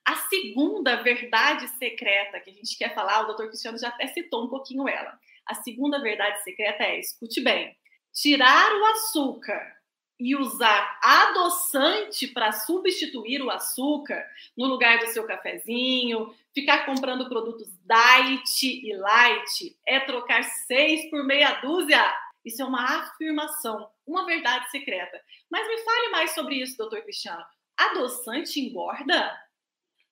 A 0.04 0.16
segunda 0.16 0.96
verdade 1.02 1.68
secreta 1.78 2.40
que 2.40 2.50
a 2.50 2.54
gente 2.54 2.76
quer 2.76 2.92
falar, 2.92 3.20
o 3.20 3.26
doutor 3.26 3.48
Cristiano 3.48 3.78
já 3.78 3.88
até 3.88 4.08
citou 4.08 4.46
um 4.46 4.48
pouquinho 4.48 4.88
ela. 4.88 5.16
A 5.46 5.54
segunda 5.54 6.00
verdade 6.00 6.42
secreta 6.42 6.82
é, 6.82 6.98
escute 6.98 7.40
bem, 7.40 7.76
tirar 8.12 8.72
o 8.72 8.84
açúcar 8.86 9.81
e 10.22 10.36
usar 10.36 11.00
adoçante 11.02 12.28
para 12.28 12.52
substituir 12.52 13.42
o 13.42 13.50
açúcar 13.50 14.24
no 14.56 14.66
lugar 14.66 15.00
do 15.00 15.08
seu 15.08 15.26
cafezinho, 15.26 16.32
ficar 16.54 16.86
comprando 16.86 17.28
produtos 17.28 17.68
diet 17.84 18.86
e 18.86 18.96
light, 18.96 19.76
é 19.84 19.98
trocar 19.98 20.44
seis 20.44 21.10
por 21.10 21.24
meia 21.24 21.60
dúzia. 21.60 22.00
Isso 22.44 22.62
é 22.62 22.64
uma 22.64 23.00
afirmação, 23.00 23.88
uma 24.06 24.24
verdade 24.24 24.70
secreta. 24.70 25.20
Mas 25.50 25.66
me 25.66 25.78
fale 25.78 26.08
mais 26.10 26.30
sobre 26.32 26.54
isso, 26.56 26.78
doutor 26.78 27.02
Cristiano. 27.02 27.44
Adoçante 27.76 28.60
engorda? 28.60 29.36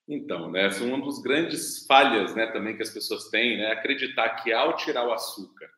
Então, 0.08 0.50
né, 0.50 0.66
é 0.66 0.82
uma 0.82 1.04
das 1.04 1.22
grandes 1.22 1.86
falhas 1.86 2.34
né, 2.34 2.48
também 2.48 2.76
que 2.76 2.82
as 2.82 2.90
pessoas 2.90 3.28
têm, 3.28 3.58
né, 3.58 3.70
acreditar 3.70 4.30
que 4.42 4.52
ao 4.52 4.74
tirar 4.74 5.06
o 5.06 5.12
açúcar 5.12 5.70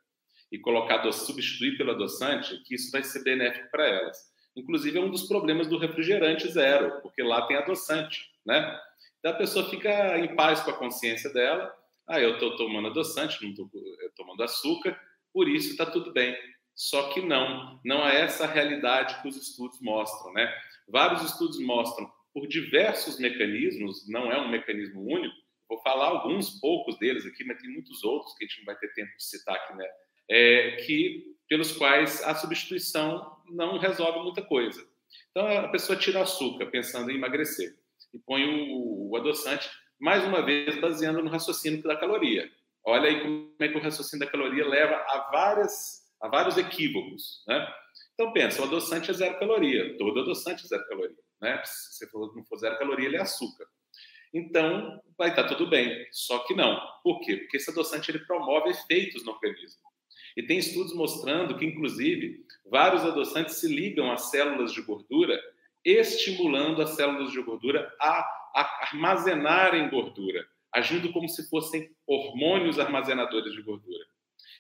e 0.53 0.59
colocar 0.59 1.11
substituir 1.11 1.79
pelo 1.79 1.93
adoçante, 1.93 2.63
que 2.65 2.75
isso 2.75 2.93
vai 2.93 3.03
ser 3.03 3.25
benéfico 3.25 3.71
para 3.71 3.89
elas. 3.89 4.19
Inclusive, 4.55 4.99
é 4.99 5.01
um 5.01 5.11
dos 5.11 5.27
problemas 5.27 5.67
do 5.67 5.79
refrigerante 5.79 6.47
zero, 6.47 7.01
porque 7.01 7.23
lá 7.23 7.47
tem 7.47 7.57
adoçante, 7.57 8.21
né? 8.45 8.79
Então 9.19 9.33
a 9.33 9.37
pessoa 9.37 9.71
fica 9.71 10.19
em 10.19 10.37
paz 10.37 10.61
com 10.61 10.71
a 10.71 10.77
consciência 10.77 11.33
dela. 11.33 11.75
Ah, 12.07 12.21
eu 12.21 12.35
estou 12.35 12.55
tomando 12.57 12.89
adoçante, 12.89 13.43
não 13.43 13.51
estou 13.51 13.71
tomando 14.15 14.43
açúcar, 14.43 15.01
por 15.33 15.49
isso 15.49 15.71
está 15.71 15.87
tudo 15.87 16.13
bem. 16.13 16.37
Só 16.75 17.09
que 17.11 17.23
não, 17.23 17.81
não 17.83 18.07
é 18.07 18.21
essa 18.21 18.45
a 18.45 18.49
realidade 18.49 19.23
que 19.23 19.29
os 19.29 19.37
estudos 19.37 19.81
mostram, 19.81 20.35
né? 20.35 20.53
Vários 20.87 21.23
estudos 21.23 21.59
mostram 21.61 22.13
por 22.35 22.47
diversos 22.47 23.19
mecanismos, 23.19 24.07
não 24.09 24.31
é 24.31 24.39
um 24.39 24.51
mecanismo 24.51 25.01
único. 25.03 25.35
Vou 25.67 25.81
falar 25.81 26.09
alguns 26.09 26.61
poucos 26.61 26.99
deles 26.99 27.25
aqui, 27.25 27.43
mas 27.45 27.59
tem 27.59 27.71
muitos 27.71 28.05
outros 28.05 28.35
que 28.35 28.45
a 28.45 28.47
gente 28.47 28.59
não 28.59 28.67
vai 28.67 28.77
ter 28.77 28.93
tempo 28.93 29.17
de 29.17 29.25
citar 29.25 29.55
aqui, 29.55 29.75
né? 29.75 29.89
É, 30.31 30.73
que 30.85 31.33
pelos 31.49 31.73
quais 31.73 32.23
a 32.25 32.35
substituição 32.35 33.37
não 33.51 33.79
resolve 33.79 34.21
muita 34.21 34.43
coisa. 34.43 34.87
Então 35.31 35.47
a 35.47 35.69
pessoa 35.69 35.99
tira 35.99 36.19
o 36.19 36.23
açúcar 36.23 36.67
pensando 36.67 37.11
em 37.11 37.17
emagrecer 37.17 37.77
e 38.15 38.19
põe 38.19 38.45
o, 38.45 39.11
o 39.11 39.17
adoçante 39.17 39.69
mais 40.01 40.25
uma 40.25 40.43
vez 40.43 40.81
baseando 40.81 41.23
no 41.23 41.31
raciocínio 41.31 41.83
da 41.83 41.97
caloria. 41.97 42.51
Olha 42.85 43.09
aí 43.09 43.21
como 43.21 43.55
é 43.61 43.69
que 43.69 43.77
o 43.77 43.83
raciocínio 43.83 44.25
da 44.25 44.31
caloria 44.31 44.67
leva 44.67 44.97
a 44.97 45.31
várias 45.31 46.03
a 46.21 46.29
vários 46.29 46.57
equívocos, 46.57 47.43
né? 47.49 47.67
Então 48.15 48.33
pensa, 48.33 48.63
o 48.63 48.65
adoçante 48.65 49.11
é 49.11 49.15
zero 49.15 49.39
caloria, 49.39 49.97
todo 49.99 50.21
adoçante 50.21 50.65
é 50.65 50.69
zero 50.69 50.87
caloria, 50.87 51.19
né? 51.41 51.61
Se 51.65 52.09
não 52.13 52.45
for 52.45 52.59
zero 52.59 52.79
caloria, 52.79 53.07
ele 53.07 53.17
é 53.17 53.21
açúcar. 53.21 53.67
Então 54.33 55.03
vai 55.19 55.31
estar 55.31 55.45
tudo 55.45 55.69
bem, 55.69 56.07
só 56.13 56.39
que 56.41 56.55
não. 56.55 56.81
Por 57.03 57.21
quê? 57.21 57.37
Porque 57.37 57.57
esse 57.57 57.71
adoçante 57.71 58.11
ele 58.11 58.21
promove 58.21 58.71
efeitos 58.71 59.25
no 59.25 59.33
organismo. 59.33 59.81
E 60.37 60.43
tem 60.43 60.59
estudos 60.59 60.95
mostrando 60.95 61.57
que, 61.57 61.65
inclusive, 61.65 62.45
vários 62.71 63.05
adoçantes 63.05 63.57
se 63.57 63.69
ligam 63.69 64.11
às 64.11 64.31
células 64.31 64.73
de 64.73 64.83
gordura, 64.83 65.39
estimulando 65.85 66.81
as 66.81 66.91
células 66.91 67.33
de 67.33 67.43
gordura 67.43 67.93
a, 68.01 68.43
armazenarem 68.83 69.89
gordura, 69.89 70.47
agindo 70.73 71.13
como 71.13 71.29
se 71.29 71.49
fossem 71.49 71.91
hormônios 72.07 72.79
armazenadores 72.79 73.53
de 73.53 73.63
gordura. 73.63 74.05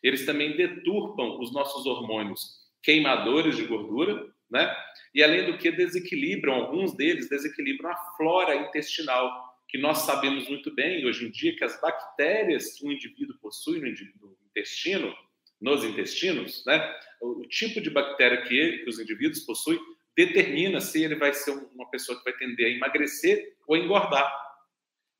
Eles 0.03 0.27
também 0.27 0.57
deturpam 0.57 1.39
os 1.41 1.53
nossos 1.53 1.87
hormônios 1.87 2.63
queimadores 2.83 3.57
de 3.57 3.65
gordura, 3.65 4.27
né? 4.51 4.75
E 5.15 5.23
além 5.23 5.51
do 5.51 5.59
que 5.59 5.71
desequilibram, 5.71 6.55
alguns 6.55 6.95
deles 6.97 7.29
desequilibram 7.29 7.91
a 7.91 7.97
flora 8.17 8.57
intestinal, 8.57 9.53
que 9.69 9.79
nós 9.79 9.99
sabemos 9.99 10.49
muito 10.49 10.75
bem 10.75 11.07
hoje 11.07 11.27
em 11.27 11.31
dia 11.31 11.57
que 11.57 11.65
as 11.65 11.81
bactérias 11.81 12.75
que 12.75 12.87
um 12.87 12.93
indivíduo 12.93 13.37
possui 13.41 13.81
no 13.81 13.89
intestino 13.89 15.15
nos 15.63 15.85
intestinos, 15.85 16.65
né? 16.67 16.95
O, 17.21 17.47
tipo 17.47 17.81
de 17.81 17.89
bactéria 17.89 18.43
que, 18.43 18.59
ele, 18.59 18.79
que 18.79 18.91
os 18.91 18.99
indivíduos 18.99 19.45
possuem 19.45 19.79
determina 20.17 20.81
se 20.81 21.03
ele 21.03 21.15
vai 21.15 21.33
ser 21.33 21.53
uma 21.53 21.89
pessoa 21.89 22.19
que 22.19 22.25
vai 22.25 22.33
tender 22.35 22.67
a 22.67 22.71
emagrecer 22.71 23.57
ou 23.67 23.77
engordar. 23.77 24.31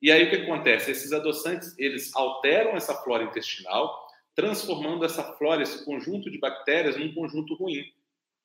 E 0.01 0.11
aí 0.11 0.25
o 0.25 0.29
que 0.29 0.35
acontece? 0.35 0.91
Esses 0.91 1.13
adoçantes, 1.13 1.73
eles 1.79 2.13
alteram 2.13 2.75
essa 2.75 2.93
flora 2.93 3.23
intestinal, 3.23 4.05
transformando 4.35 5.05
essa 5.05 5.23
flora, 5.37 5.63
esse 5.63 5.85
conjunto 5.85 6.29
de 6.29 6.37
bactérias, 6.37 6.97
num 6.97 7.13
conjunto 7.13 7.55
ruim. 7.55 7.81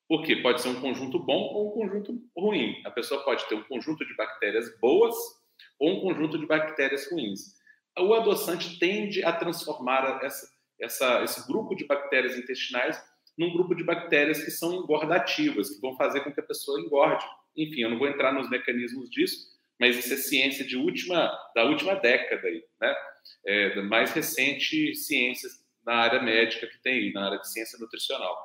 Por 0.07 0.23
quê? 0.23 0.37
Pode 0.37 0.61
ser 0.61 0.69
um 0.69 0.79
conjunto 0.79 1.19
bom 1.19 1.53
ou 1.53 1.67
um 1.67 1.71
conjunto 1.71 2.17
ruim. 2.35 2.81
A 2.85 2.91
pessoa 2.91 3.23
pode 3.25 3.47
ter 3.47 3.55
um 3.55 3.63
conjunto 3.63 4.05
de 4.05 4.15
bactérias 4.15 4.73
boas 4.79 5.15
ou 5.77 5.97
um 5.97 6.01
conjunto 6.01 6.37
de 6.37 6.47
bactérias 6.47 7.11
ruins. 7.11 7.59
O 7.99 8.13
adoçante 8.13 8.79
tende 8.79 9.23
a 9.23 9.33
transformar 9.33 10.23
essa, 10.23 10.47
essa, 10.81 11.23
esse 11.23 11.45
grupo 11.47 11.75
de 11.75 11.85
bactérias 11.85 12.37
intestinais 12.37 13.01
num 13.37 13.53
grupo 13.53 13.73
de 13.73 13.83
bactérias 13.83 14.43
que 14.43 14.51
são 14.51 14.73
engordativas, 14.73 15.69
que 15.69 15.79
vão 15.79 15.95
fazer 15.95 16.21
com 16.21 16.31
que 16.31 16.41
a 16.41 16.43
pessoa 16.43 16.81
engorde. 16.81 17.25
Enfim, 17.55 17.81
eu 17.81 17.89
não 17.89 17.97
vou 17.97 18.07
entrar 18.07 18.33
nos 18.33 18.49
mecanismos 18.49 19.09
disso, 19.09 19.47
mas 19.79 19.97
isso 19.97 20.13
é 20.13 20.17
ciência 20.17 20.65
de 20.65 20.75
última, 20.75 21.31
da 21.55 21.63
última 21.63 21.95
década, 21.95 22.45
aí, 22.45 22.63
né? 22.81 22.95
É, 23.45 23.75
da 23.75 23.83
mais 23.83 24.11
recente 24.11 24.93
ciência 24.93 25.49
na 25.85 25.95
área 25.95 26.21
médica 26.21 26.67
que 26.67 26.77
tem 26.79 27.13
na 27.13 27.27
área 27.27 27.39
de 27.39 27.49
ciência 27.49 27.79
nutricional. 27.79 28.37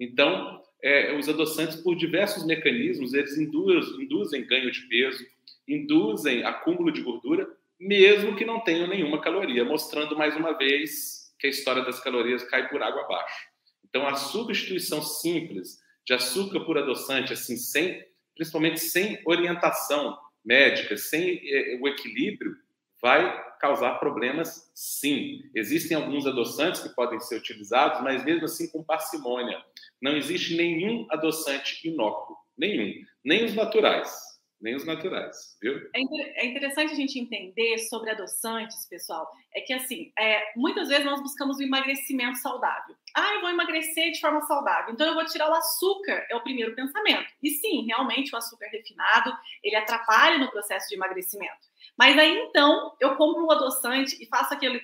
Então, 0.00 0.60
é, 0.82 1.14
os 1.16 1.28
adoçantes, 1.28 1.76
por 1.76 1.94
diversos 1.94 2.44
mecanismos, 2.44 3.14
eles 3.14 3.38
induzem, 3.38 4.02
induzem 4.02 4.44
ganho 4.44 4.72
de 4.72 4.80
peso, 4.88 5.24
induzem 5.68 6.42
acúmulo 6.42 6.90
de 6.90 7.02
gordura, 7.02 7.48
mesmo 7.78 8.34
que 8.34 8.44
não 8.44 8.58
tenham 8.60 8.88
nenhuma 8.88 9.20
caloria, 9.20 9.64
mostrando 9.64 10.16
mais 10.16 10.34
uma 10.34 10.52
vez 10.58 11.21
que 11.42 11.48
a 11.48 11.50
história 11.50 11.84
das 11.84 11.98
calorias 11.98 12.44
cai 12.44 12.68
por 12.68 12.80
água 12.80 13.02
abaixo. 13.02 13.48
Então, 13.84 14.06
a 14.06 14.14
substituição 14.14 15.02
simples 15.02 15.80
de 16.06 16.14
açúcar 16.14 16.60
por 16.60 16.78
adoçante, 16.78 17.32
assim, 17.32 17.56
sem, 17.56 18.00
principalmente 18.36 18.78
sem 18.78 19.20
orientação 19.26 20.16
médica, 20.44 20.96
sem 20.96 21.40
eh, 21.44 21.80
o 21.80 21.88
equilíbrio, 21.88 22.54
vai 23.02 23.44
causar 23.58 23.98
problemas, 23.98 24.70
sim. 24.72 25.42
Existem 25.52 25.96
alguns 25.96 26.28
adoçantes 26.28 26.80
que 26.80 26.94
podem 26.94 27.18
ser 27.18 27.38
utilizados, 27.38 28.00
mas 28.02 28.24
mesmo 28.24 28.44
assim 28.44 28.70
com 28.70 28.84
parcimônia. 28.84 29.60
Não 30.00 30.16
existe 30.16 30.56
nenhum 30.56 31.08
adoçante 31.10 31.88
inócuo, 31.88 32.36
nenhum, 32.56 33.04
nem 33.24 33.44
os 33.44 33.54
naturais 33.54 34.31
nem 34.62 34.76
os 34.76 34.84
naturais, 34.84 35.58
viu? 35.60 35.76
É, 35.92 36.00
é, 36.42 36.46
interessante 36.46 36.92
a 36.92 36.96
gente 36.96 37.18
entender 37.18 37.78
sobre 37.78 38.10
adoçantes, 38.10 38.86
pessoal. 38.86 39.28
É 39.52 39.60
que, 39.60 39.72
assim, 39.72 40.12
é, 40.18 40.52
muitas 40.56 40.88
vezes 40.88 41.04
nós 41.04 41.20
buscamos 41.20 41.58
o 41.58 41.62
emagrecimento 41.62 42.38
saudável. 42.38 42.94
Ah, 43.14 43.34
eu 43.34 43.40
vou 43.40 43.50
emagrecer 43.50 44.12
de 44.12 44.20
forma 44.20 44.40
saudável, 44.42 44.94
então 44.94 45.06
eu 45.06 45.14
vou 45.14 45.26
tirar 45.26 45.50
o 45.50 45.54
açúcar, 45.54 46.24
é 46.30 46.36
o 46.36 46.40
primeiro 46.40 46.74
pensamento. 46.74 47.28
E 47.42 47.50
sim, 47.50 47.84
realmente 47.86 48.32
o 48.32 48.38
açúcar 48.38 48.68
refinado, 48.68 49.36
ele 49.62 49.76
atrapalha 49.76 50.38
no 50.38 50.50
processo 50.50 50.88
de 50.88 50.94
emagrecimento. 50.94 51.68
Mas 51.98 52.16
aí, 52.16 52.38
então, 52.38 52.94
eu 53.00 53.16
compro 53.16 53.44
um 53.44 53.50
adoçante 53.50 54.16
e 54.22 54.26
faço 54.26 54.54
aquele... 54.54 54.80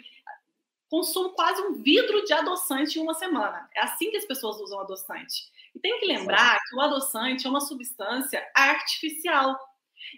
Consumo 0.91 1.35
quase 1.35 1.61
um 1.61 1.83
vidro 1.83 2.25
de 2.25 2.33
adoçante 2.33 2.99
em 2.99 3.03
uma 3.03 3.13
semana. 3.13 3.69
É 3.75 3.81
assim 3.83 4.11
que 4.11 4.17
as 4.17 4.25
pessoas 4.25 4.59
usam 4.59 4.81
adoçante. 4.81 5.53
E 5.75 5.79
tem 5.79 6.01
que 6.01 6.07
lembrar 6.07 6.59
que 6.67 6.75
o 6.75 6.81
adoçante 6.81 7.47
é 7.47 7.51
uma 7.51 7.61
substância 7.61 8.43
artificial 8.55 9.55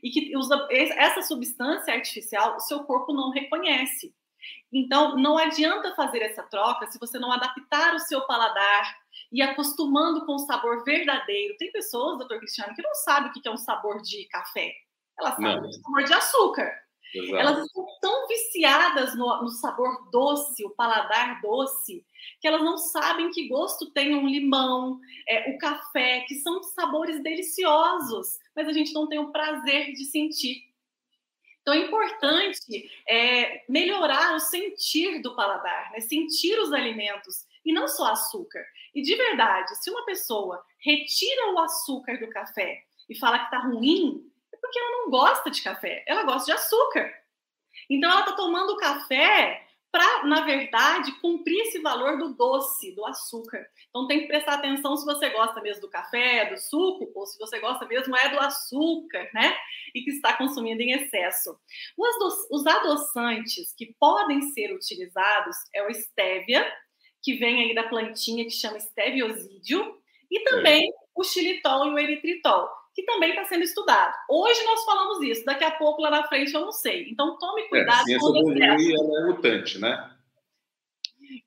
e 0.03 0.11
que 0.11 0.37
usa 0.37 0.67
essa 0.71 1.23
substância 1.23 1.95
artificial 1.95 2.57
o 2.57 2.61
seu 2.61 2.85
corpo 2.85 3.13
não 3.13 3.31
reconhece. 3.31 4.15
Então, 4.73 5.17
não 5.17 5.37
adianta 5.37 5.95
fazer 5.95 6.23
essa 6.23 6.43
troca 6.45 6.87
se 6.91 6.99
você 6.99 7.19
não 7.19 7.33
adaptar 7.33 7.95
o 7.95 7.99
seu 7.99 8.27
paladar 8.27 8.97
e 9.33 9.43
acostumando 9.43 10.25
com 10.25 10.35
o 10.35 10.39
sabor 10.39 10.85
verdadeiro. 10.85 11.57
Tem 11.59 11.71
pessoas, 11.73 12.19
doutor 12.19 12.39
Cristiano, 12.39 12.75
que 12.75 12.83
não 12.83 12.95
sabem 12.95 13.31
o 13.31 13.33
que 13.33 13.49
é 13.49 13.53
um 13.53 13.57
sabor 13.57 14.01
de 14.01 14.27
café. 14.27 14.73
Elas 15.19 15.35
sabem 15.35 15.69
o 15.69 15.73
sabor 15.73 16.05
de 16.05 16.13
açúcar. 16.13 16.73
Exato. 17.15 17.37
Elas 17.37 17.67
estão 17.67 17.87
tão 18.01 18.29
viciadas 18.29 19.17
no, 19.17 19.43
no, 19.43 19.49
sabor 19.49 20.09
doce, 20.11 20.65
o 20.65 20.71
paladar 20.71 21.41
doce, 21.41 22.05
que 22.41 22.49
elas 22.49 22.63
não 22.63 22.77
sabem 22.79 23.31
que 23.31 23.49
gosto 23.49 23.91
tem 23.91 24.15
um 24.15 24.27
limão, 24.27 24.99
é, 25.29 25.51
o 25.51 25.59
café, 25.59 26.21
que 26.21 26.37
são 26.37 26.63
sabores 26.63 27.23
deliciosos, 27.23 28.39
mas 28.55 28.69
a 28.69 28.73
gente 28.73 28.93
não 28.93 29.09
tem 29.09 29.19
o 29.19 29.31
prazer 29.31 29.93
de 29.93 30.05
sentir. 30.05 30.71
Então 31.63 31.75
é 31.75 31.79
importante 31.79 32.91
é, 33.07 33.65
melhorar 33.69 34.35
o 34.35 34.41
sentir 34.41 35.21
do 35.21 35.37
paladar, 35.37 35.91
né? 35.93 36.01
sentir 36.01 36.59
os 36.59 36.73
alimentos 36.73 37.47
e 37.65 37.73
não 37.73 37.87
só 37.87 38.07
açúcar. 38.13 38.65
E 38.95 39.03
de 39.03 39.15
verdade, 39.15 39.75
se 39.83 39.91
uma 39.91 40.05
pessoa 40.05 40.65
retira 40.79 41.53
o 41.53 41.59
açúcar 41.59 42.19
do 42.19 42.31
café 42.31 42.83
e 43.09 43.19
fala 43.19 43.39
que 43.39 43.45
está 43.45 43.59
ruim, 43.59 44.27
porque 44.61 44.79
ela 44.79 44.91
não 44.91 45.11
gosta 45.11 45.51
de 45.51 45.63
café, 45.63 46.05
ela 46.07 46.25
gosta 46.25 46.47
de 46.47 46.53
açúcar. 46.53 47.13
Então 47.89 48.11
ela 48.11 48.21
está 48.21 48.33
tomando 48.33 48.77
café 48.77 49.67
para, 49.93 50.25
na 50.25 50.43
verdade, 50.43 51.13
cumprir 51.21 51.61
esse 51.63 51.81
valor 51.81 52.17
do 52.19 52.35
doce, 52.35 52.95
do 52.95 53.05
açúcar. 53.05 53.67
Então 53.89 54.07
tem 54.07 54.21
que 54.21 54.27
prestar 54.29 54.55
atenção 54.55 54.97
se 54.97 55.05
você 55.05 55.31
gosta 55.31 55.61
mesmo 55.61 55.83
do 55.83 55.91
café, 55.91 56.47
do 56.47 56.59
suco, 56.59 57.11
ou 57.15 57.27
se 57.27 57.39
você 57.39 57.59
gosta 57.59 57.87
mesmo 57.87 58.17
é 58.17 58.29
do 58.29 58.39
açúcar, 58.39 59.29
né? 59.35 59.57
E 59.95 60.03
que 60.03 60.11
está 60.11 60.37
consumindo 60.37 60.81
em 60.81 60.93
excesso. 60.93 61.59
Os, 62.51 62.67
adoçantes 62.67 63.75
que 63.77 63.95
podem 63.99 64.43
ser 64.53 64.73
utilizados 64.73 65.57
é 65.75 65.83
o 65.83 65.93
stevia, 65.93 66.65
que 67.23 67.35
vem 67.35 67.63
aí 67.63 67.75
da 67.75 67.85
plantinha 67.85 68.45
que 68.45 68.51
chama 68.51 68.79
steviosídeo, 68.79 70.01
e 70.31 70.45
também 70.45 70.89
o 71.15 71.25
xilitol 71.25 71.87
e 71.87 71.91
o 71.95 71.99
eritritol, 71.99 72.69
que 72.95 73.05
também 73.05 73.31
está 73.31 73.45
sendo 73.45 73.63
estudado. 73.63 74.15
Hoje 74.29 74.63
nós 74.65 74.85
falamos 74.85 75.23
isso, 75.23 75.45
daqui 75.45 75.65
a 75.65 75.71
pouco 75.73 76.03
lá 76.03 76.11
na 76.11 76.27
frente 76.27 76.53
eu 76.53 76.61
não 76.61 76.73
sei. 76.73 77.09
Então 77.11 77.39
tome 77.39 77.63
é, 77.63 77.69
cuidado 77.69 78.11
é, 78.11 78.19
com 78.19 78.27
os 78.27 78.51
excessos. 78.51 78.91
ela 78.91 79.21
é 79.21 79.27
mutante, 79.27 79.79
né? 79.79 80.11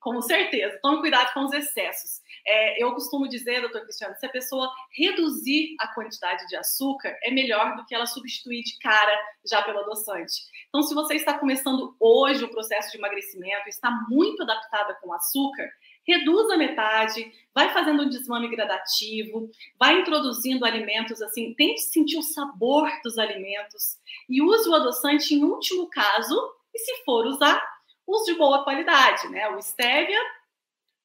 Com 0.00 0.20
certeza, 0.22 0.78
tome 0.82 1.00
cuidado 1.00 1.32
com 1.34 1.44
os 1.44 1.52
excessos. 1.52 2.22
É, 2.46 2.82
eu 2.82 2.92
costumo 2.92 3.28
dizer, 3.28 3.60
doutor 3.60 3.82
Cristiano, 3.82 4.14
se 4.16 4.26
a 4.26 4.30
pessoa 4.30 4.70
reduzir 4.96 5.74
a 5.78 5.88
quantidade 5.88 6.46
de 6.46 6.56
açúcar, 6.56 7.16
é 7.22 7.30
melhor 7.30 7.76
do 7.76 7.84
que 7.86 7.94
ela 7.94 8.06
substituir 8.06 8.62
de 8.62 8.78
cara 8.78 9.18
já 9.46 9.62
pelo 9.62 9.80
adoçante. 9.80 10.42
Então, 10.68 10.82
se 10.82 10.94
você 10.94 11.14
está 11.14 11.38
começando 11.38 11.94
hoje 11.98 12.44
o 12.44 12.50
processo 12.50 12.90
de 12.90 12.98
emagrecimento, 12.98 13.68
está 13.68 13.90
muito 14.08 14.42
adaptada 14.42 14.94
com 15.02 15.12
açúcar, 15.12 15.68
reduza 16.06 16.54
a 16.54 16.58
metade, 16.58 17.32
vai 17.54 17.72
fazendo 17.72 18.02
um 18.02 18.08
desmame 18.08 18.48
gradativo, 18.48 19.50
vai 19.78 20.00
introduzindo 20.00 20.64
alimentos 20.64 21.22
assim, 21.22 21.54
tente 21.54 21.80
sentir 21.82 22.18
o 22.18 22.22
sabor 22.22 22.90
dos 23.02 23.18
alimentos 23.18 23.98
e 24.28 24.42
use 24.42 24.68
o 24.68 24.74
adoçante 24.74 25.34
em 25.34 25.42
último 25.42 25.88
caso, 25.88 26.36
e 26.74 26.78
se 26.78 27.04
for 27.04 27.26
usar, 27.26 27.62
use 28.06 28.32
de 28.32 28.38
boa 28.38 28.64
qualidade, 28.64 29.28
né? 29.28 29.48
O 29.48 29.62
stevia 29.62 30.20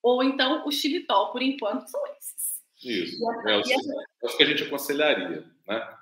ou 0.01 0.23
então 0.23 0.65
o 0.65 0.71
xilitol, 0.71 1.31
por 1.31 1.41
enquanto, 1.41 1.87
são 1.87 2.01
esses. 2.17 2.61
Isso, 2.83 3.31
é, 3.47 3.57
o, 3.57 3.61
é 3.61 4.27
o 4.27 4.37
que 4.37 4.43
a 4.43 4.45
gente 4.45 4.63
aconselharia, 4.63 5.45
né? 5.67 5.97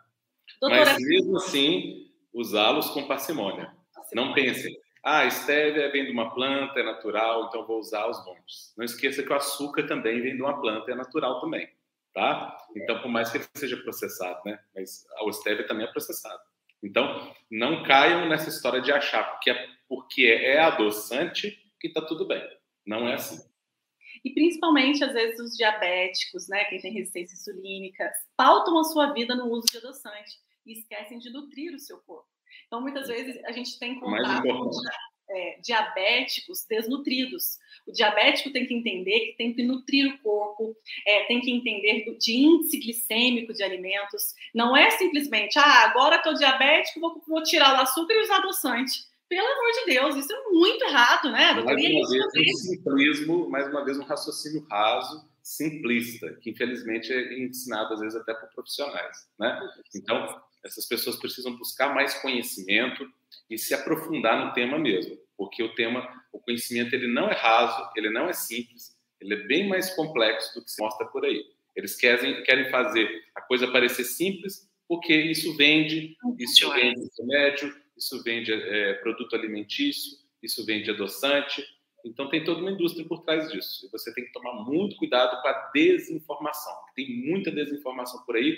Doutora, 0.62 0.86
Mas 0.86 0.98
mesmo 1.00 1.38
assim, 1.38 2.12
usá-los 2.34 2.90
com 2.90 3.08
parcimônia. 3.08 3.76
Não 4.14 4.34
pensem, 4.34 4.80
ah, 5.10 5.30
stevia 5.30 5.90
vem 5.90 6.04
de 6.04 6.12
uma 6.12 6.34
planta, 6.34 6.82
é 6.82 6.84
natural, 6.84 7.46
então 7.46 7.66
vou 7.66 7.80
usar 7.80 8.10
os 8.10 8.26
montes. 8.26 8.74
Não 8.78 8.84
esqueça 8.84 9.24
que 9.24 9.32
o 9.32 9.36
açúcar 9.36 9.88
também 9.88 10.22
vem 10.22 10.36
de 10.36 10.42
uma 10.42 10.60
planta, 10.60 10.92
é 10.92 10.96
natural 10.96 11.40
também, 11.40 11.70
tá? 12.14 12.58
Então, 12.76 13.02
por 13.02 13.08
mais 13.08 13.32
que 13.32 13.38
ele 13.38 13.46
seja 13.56 13.78
processado, 13.78 14.42
né? 14.46 14.60
Mas 14.76 15.08
o 15.22 15.32
stevia 15.32 15.66
também 15.66 15.88
é 15.88 15.92
processado. 15.92 16.42
Então, 16.84 17.34
não 17.50 17.84
caiam 17.84 18.28
nessa 18.28 18.50
história 18.50 18.82
de 18.82 18.92
achar 18.92 19.32
porque 19.32 19.50
é, 19.50 19.68
porque 19.88 20.26
é 20.26 20.60
adoçante 20.60 21.58
que 21.80 21.88
tá 21.88 22.02
tudo 22.02 22.28
bem. 22.28 22.44
Não 22.86 23.08
é 23.08 23.14
assim. 23.14 23.42
E 24.26 24.34
principalmente, 24.34 25.02
às 25.06 25.14
vezes, 25.14 25.40
os 25.40 25.56
diabéticos, 25.56 26.50
né, 26.50 26.66
quem 26.66 26.82
tem 26.82 26.92
resistência 26.92 27.34
insulínica, 27.34 28.12
pautam 28.36 28.78
a 28.78 28.84
sua 28.84 29.14
vida 29.14 29.36
no 29.38 29.46
uso 29.46 29.68
de 29.72 29.78
adoçante 29.78 30.38
e 30.66 30.74
esquecem 30.74 31.18
de 31.18 31.30
nutrir 31.30 31.74
o 31.74 31.80
seu 31.80 31.98
corpo. 32.00 32.28
Então, 32.68 32.82
muitas 32.82 33.08
vezes, 33.08 33.40
a 33.46 33.52
gente 33.52 33.78
tem 33.80 34.00
contato 34.00 34.44
com 34.44 34.72
é, 35.30 35.60
diabéticos 35.62 36.66
desnutridos. 36.70 37.58
O 37.86 37.92
diabético 37.92 38.52
tem 38.52 38.66
que 38.66 38.74
entender 38.74 39.20
que 39.20 39.38
tem 39.38 39.54
que 39.54 39.64
nutrir 39.64 40.14
o 40.14 40.18
corpo, 40.20 40.76
é, 41.06 41.24
tem 41.26 41.42
que 41.42 41.52
entender 41.52 42.06
do, 42.06 42.18
de 42.18 42.34
índice 42.34 42.80
glicêmico 42.80 43.54
de 43.54 43.64
alimentos. 43.64 44.34
Não 44.54 44.76
é 44.76 44.90
simplesmente, 44.92 45.58
ah, 45.58 45.86
agora 45.86 46.18
estou 46.18 46.34
diabético, 46.34 47.00
vou, 47.00 47.22
vou 47.28 47.44
tirar 47.44 47.78
o 47.78 47.82
açúcar 47.82 48.14
e 48.14 48.22
usar 48.22 48.38
adoçante. 48.38 49.08
Pelo 49.30 49.46
amor 49.46 49.72
de 49.74 49.94
Deus, 49.94 50.16
isso 50.16 50.34
é 50.34 50.44
muito 50.52 50.86
errado, 50.86 51.30
né? 51.32 51.52
Mais 51.52 51.66
uma 51.66 51.76
vez, 51.76 51.94
um 51.94 52.58
simplismo, 52.58 53.50
mais 53.50 53.68
uma 53.68 53.84
vez, 53.84 53.98
um 53.98 54.04
raciocínio 54.04 54.66
raso, 54.70 55.28
simplista, 55.44 56.34
que 56.42 56.52
infelizmente 56.52 57.12
é 57.12 57.40
ensinado 57.40 57.94
às 57.94 58.00
vezes 58.00 58.20
até 58.20 58.34
por 58.34 58.50
profissionais, 58.54 59.30
né? 59.38 59.60
Então, 59.96 60.42
essas 60.64 60.86
pessoas 60.86 61.16
precisam 61.16 61.56
buscar 61.56 61.94
mais 61.94 62.16
conhecimento 62.16 63.08
e 63.50 63.58
se 63.58 63.74
aprofundar 63.74 64.46
no 64.46 64.54
tema 64.54 64.78
mesmo, 64.78 65.18
porque 65.38 65.64
o 65.64 65.74
tema, 65.76 66.08
o 66.32 66.40
conhecimento, 66.40 66.94
ele 66.94 67.08
não 67.08 67.30
é 67.30 67.34
raso, 67.34 67.90
ele 67.96 68.10
não 68.10 68.30
é 68.30 68.34
simples, 68.34 68.98
ele 69.20 69.34
é 69.34 69.48
bem 69.48 69.68
mais 69.68 69.96
complexo 69.96 70.54
do 70.56 70.64
que 70.64 70.72
se 70.72 70.82
mostra 70.82 71.06
por 71.08 71.26
aí. 71.26 71.44
Eles 71.76 71.96
querem, 71.96 72.44
querem 72.44 72.70
fazer 72.70 73.08
a 73.36 73.42
coisa 73.42 73.72
parecer 73.72 74.04
simples, 74.04 74.68
porque 74.88 75.14
isso 75.14 75.56
vende, 75.56 76.16
isso 76.40 76.72
vende 76.72 77.10
remédio, 77.20 77.76
isso 77.96 78.24
vende 78.24 78.52
é, 78.54 78.94
produto 78.96 79.36
alimentício, 79.36 80.18
isso 80.42 80.66
vende 80.66 80.90
adoçante. 80.90 81.64
Então, 82.06 82.30
tem 82.30 82.44
toda 82.44 82.62
uma 82.62 82.72
indústria 82.72 83.06
por 83.06 83.24
trás 83.24 83.52
disso. 83.52 83.86
E 83.86 83.90
você 83.92 84.14
tem 84.14 84.26
que 84.26 84.32
tomar 84.32 84.54
muito 84.64 84.96
cuidado 84.96 85.42
com 85.42 85.48
a 85.48 85.72
desinformação. 85.74 86.74
Tem 86.96 87.10
muita 87.26 87.52
desinformação 87.52 88.24
por 88.24 88.36
aí, 88.36 88.56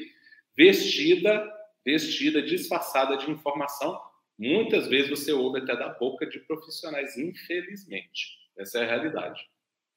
vestida, 0.55 1.45
vestida, 1.85 2.41
disfarçada 2.41 3.17
de 3.17 3.29
informação. 3.31 3.99
Muitas 4.37 4.87
vezes 4.87 5.09
você 5.09 5.31
ouve 5.33 5.59
até 5.59 5.75
da 5.75 5.89
boca 5.89 6.25
de 6.25 6.39
profissionais, 6.39 7.17
infelizmente. 7.17 8.37
Essa 8.57 8.79
é 8.79 8.83
a 8.83 8.87
realidade. 8.87 9.41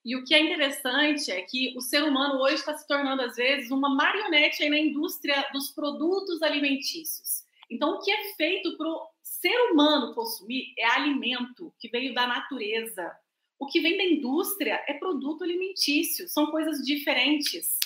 E 0.04 0.16
o 0.16 0.24
que 0.24 0.34
é 0.34 0.40
interessante 0.40 1.30
é 1.30 1.40
que 1.42 1.74
o 1.76 1.80
ser 1.80 2.02
humano 2.02 2.40
hoje 2.40 2.56
está 2.56 2.76
se 2.76 2.86
tornando, 2.88 3.22
às 3.22 3.36
vezes, 3.36 3.70
uma 3.70 3.94
marionete 3.94 4.68
na 4.68 4.78
indústria 4.78 5.48
dos 5.52 5.70
produtos 5.70 6.42
alimentícios. 6.42 7.44
Então, 7.70 7.94
o 7.94 8.00
que 8.00 8.10
é 8.10 8.34
feito 8.34 8.76
para 8.76 8.88
o 8.88 9.08
ser 9.22 9.56
humano 9.70 10.12
consumir 10.14 10.74
é 10.76 10.86
alimento 10.86 11.72
que 11.78 11.88
veio 11.88 12.12
da 12.14 12.26
natureza. 12.26 13.16
O 13.58 13.66
que 13.66 13.80
vem 13.80 13.96
da 13.96 14.04
indústria 14.04 14.82
é 14.88 14.94
produto 14.94 15.44
alimentício, 15.44 16.28
são 16.28 16.46
coisas 16.50 16.84
diferentes. 16.84 17.78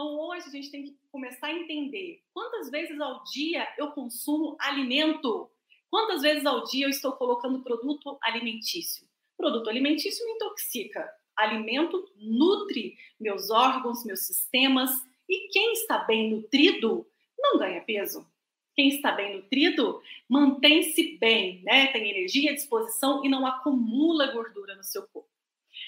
Então, 0.00 0.18
hoje 0.18 0.48
a 0.48 0.50
gente 0.50 0.70
tem 0.70 0.82
que 0.82 0.96
começar 1.12 1.48
a 1.48 1.52
entender 1.52 2.22
quantas 2.32 2.70
vezes 2.70 2.98
ao 2.98 3.22
dia 3.24 3.68
eu 3.76 3.88
consumo 3.88 4.56
alimento, 4.58 5.50
quantas 5.90 6.22
vezes 6.22 6.46
ao 6.46 6.64
dia 6.64 6.86
eu 6.86 6.88
estou 6.88 7.12
colocando 7.12 7.62
produto 7.62 8.16
alimentício. 8.22 9.06
Produto 9.36 9.68
alimentício 9.68 10.24
me 10.24 10.32
intoxica, 10.32 11.06
alimento 11.36 12.10
nutre 12.16 12.96
meus 13.20 13.50
órgãos, 13.50 14.02
meus 14.02 14.20
sistemas, 14.20 14.90
e 15.28 15.48
quem 15.48 15.74
está 15.74 15.98
bem 15.98 16.30
nutrido 16.30 17.06
não 17.38 17.58
ganha 17.58 17.82
peso. 17.82 18.26
Quem 18.74 18.88
está 18.88 19.12
bem 19.12 19.36
nutrido 19.36 20.00
mantém-se 20.26 21.18
bem, 21.18 21.62
né? 21.62 21.88
Tem 21.88 22.08
energia, 22.08 22.54
disposição 22.54 23.22
e 23.22 23.28
não 23.28 23.44
acumula 23.44 24.32
gordura 24.32 24.74
no 24.76 24.82
seu 24.82 25.06
corpo. 25.08 25.29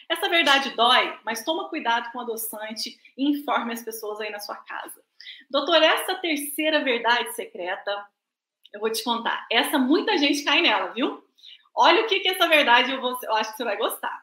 Essa 0.09 0.29
verdade 0.29 0.71
dói, 0.77 1.19
mas 1.25 1.45
toma 1.45 1.69
cuidado 1.69 2.11
com 2.13 2.19
o 2.19 2.21
adoçante 2.23 2.99
e 3.17 3.31
informe 3.31 3.73
as 3.73 3.83
pessoas 3.83 4.21
aí 4.21 4.31
na 4.31 4.39
sua 4.39 4.57
casa. 4.57 5.03
Doutor, 5.51 5.83
essa 5.83 6.15
terceira 6.17 6.83
verdade 6.83 7.33
secreta, 7.35 8.07
eu 8.73 8.81
vou 8.81 8.91
te 8.91 9.03
contar. 9.05 9.47
Essa 9.51 9.79
muita 9.79 10.17
gente 10.19 10.43
cai 10.45 10.63
nela, 10.63 10.93
viu? 10.93 11.23
Olha 11.75 12.03
o 12.03 12.07
que, 12.07 12.21
que 12.21 12.29
essa 12.29 12.49
verdade 12.49 12.93
eu, 12.93 13.01
vou, 13.01 13.19
eu 13.23 13.35
acho 13.35 13.53
que 13.53 13.57
você 13.57 13.65
vai 13.65 13.77
gostar. 13.77 14.23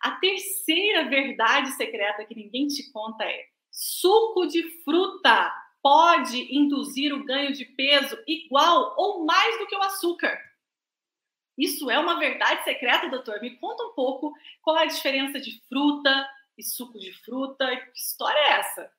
A 0.00 0.12
terceira 0.12 1.08
verdade 1.08 1.70
secreta 1.72 2.24
que 2.24 2.34
ninguém 2.34 2.66
te 2.66 2.90
conta 2.92 3.24
é 3.24 3.46
suco 3.70 4.46
de 4.46 4.62
fruta 4.82 5.52
pode 5.82 6.54
induzir 6.54 7.14
o 7.14 7.24
ganho 7.24 7.52
de 7.52 7.64
peso 7.64 8.18
igual 8.26 8.94
ou 8.96 9.24
mais 9.24 9.58
do 9.58 9.66
que 9.66 9.76
o 9.76 9.82
açúcar. 9.82 10.38
Isso 11.60 11.90
é 11.90 11.98
uma 11.98 12.18
verdade 12.18 12.64
secreta, 12.64 13.10
doutor? 13.10 13.38
Me 13.42 13.50
conta 13.50 13.84
um 13.84 13.92
pouco 13.92 14.32
qual 14.62 14.78
é 14.78 14.84
a 14.84 14.86
diferença 14.86 15.38
de 15.38 15.60
fruta 15.68 16.26
e 16.56 16.62
suco 16.62 16.98
de 16.98 17.12
fruta. 17.22 17.66
Que 17.92 18.00
história 18.00 18.38
é 18.38 18.52
essa? 18.60 18.90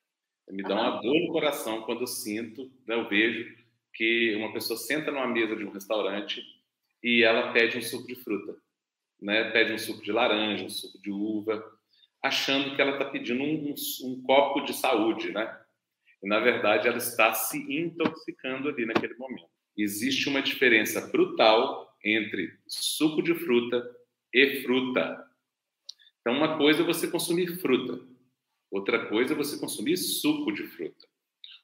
Me 0.47 0.61
dá 0.61 0.75
uma 0.75 1.01
dor 1.01 1.19
no 1.21 1.31
coração 1.31 1.81
quando 1.81 2.01
eu 2.01 2.07
sinto, 2.07 2.71
né, 2.85 2.93
eu 2.93 3.07
vejo 3.07 3.57
que 3.93 4.35
uma 4.35 4.53
pessoa 4.53 4.77
senta 4.77 5.11
numa 5.11 5.25
mesa 5.25 5.55
de 5.55 5.65
um 5.65 5.71
restaurante 5.71 6.43
e 7.03 7.23
ela 7.23 7.51
pede 7.51 7.79
um 7.79 7.81
suco 7.81 8.05
de 8.05 8.15
fruta, 8.15 8.55
né? 9.19 9.49
Pede 9.51 9.73
um 9.73 9.77
suco 9.79 10.03
de 10.03 10.11
laranja, 10.11 10.63
um 10.63 10.69
suco 10.69 11.01
de 11.01 11.09
uva, 11.09 11.63
achando 12.21 12.75
que 12.75 12.81
ela 12.81 12.91
está 12.91 13.05
pedindo 13.05 13.41
um, 13.41 13.71
um, 13.71 13.75
um 14.07 14.21
copo 14.21 14.61
de 14.61 14.73
saúde, 14.73 15.31
né? 15.31 15.59
E, 16.21 16.27
na 16.27 16.39
verdade, 16.39 16.87
ela 16.87 16.97
está 16.97 17.33
se 17.33 17.57
intoxicando 17.57 18.69
ali 18.69 18.85
naquele 18.85 19.15
momento. 19.15 19.49
Existe 19.75 20.29
uma 20.29 20.41
diferença 20.41 21.07
brutal 21.07 21.90
entre 22.03 22.57
suco 22.67 23.21
de 23.21 23.33
fruta 23.35 23.89
e 24.33 24.61
fruta. 24.61 25.27
Então, 26.19 26.33
uma 26.33 26.57
coisa 26.57 26.81
é 26.81 26.85
você 26.85 27.07
consumir 27.07 27.59
fruta, 27.59 27.99
outra 28.69 29.07
coisa 29.07 29.33
é 29.33 29.35
você 29.35 29.59
consumir 29.59 29.97
suco 29.97 30.51
de 30.51 30.63
fruta. 30.63 31.07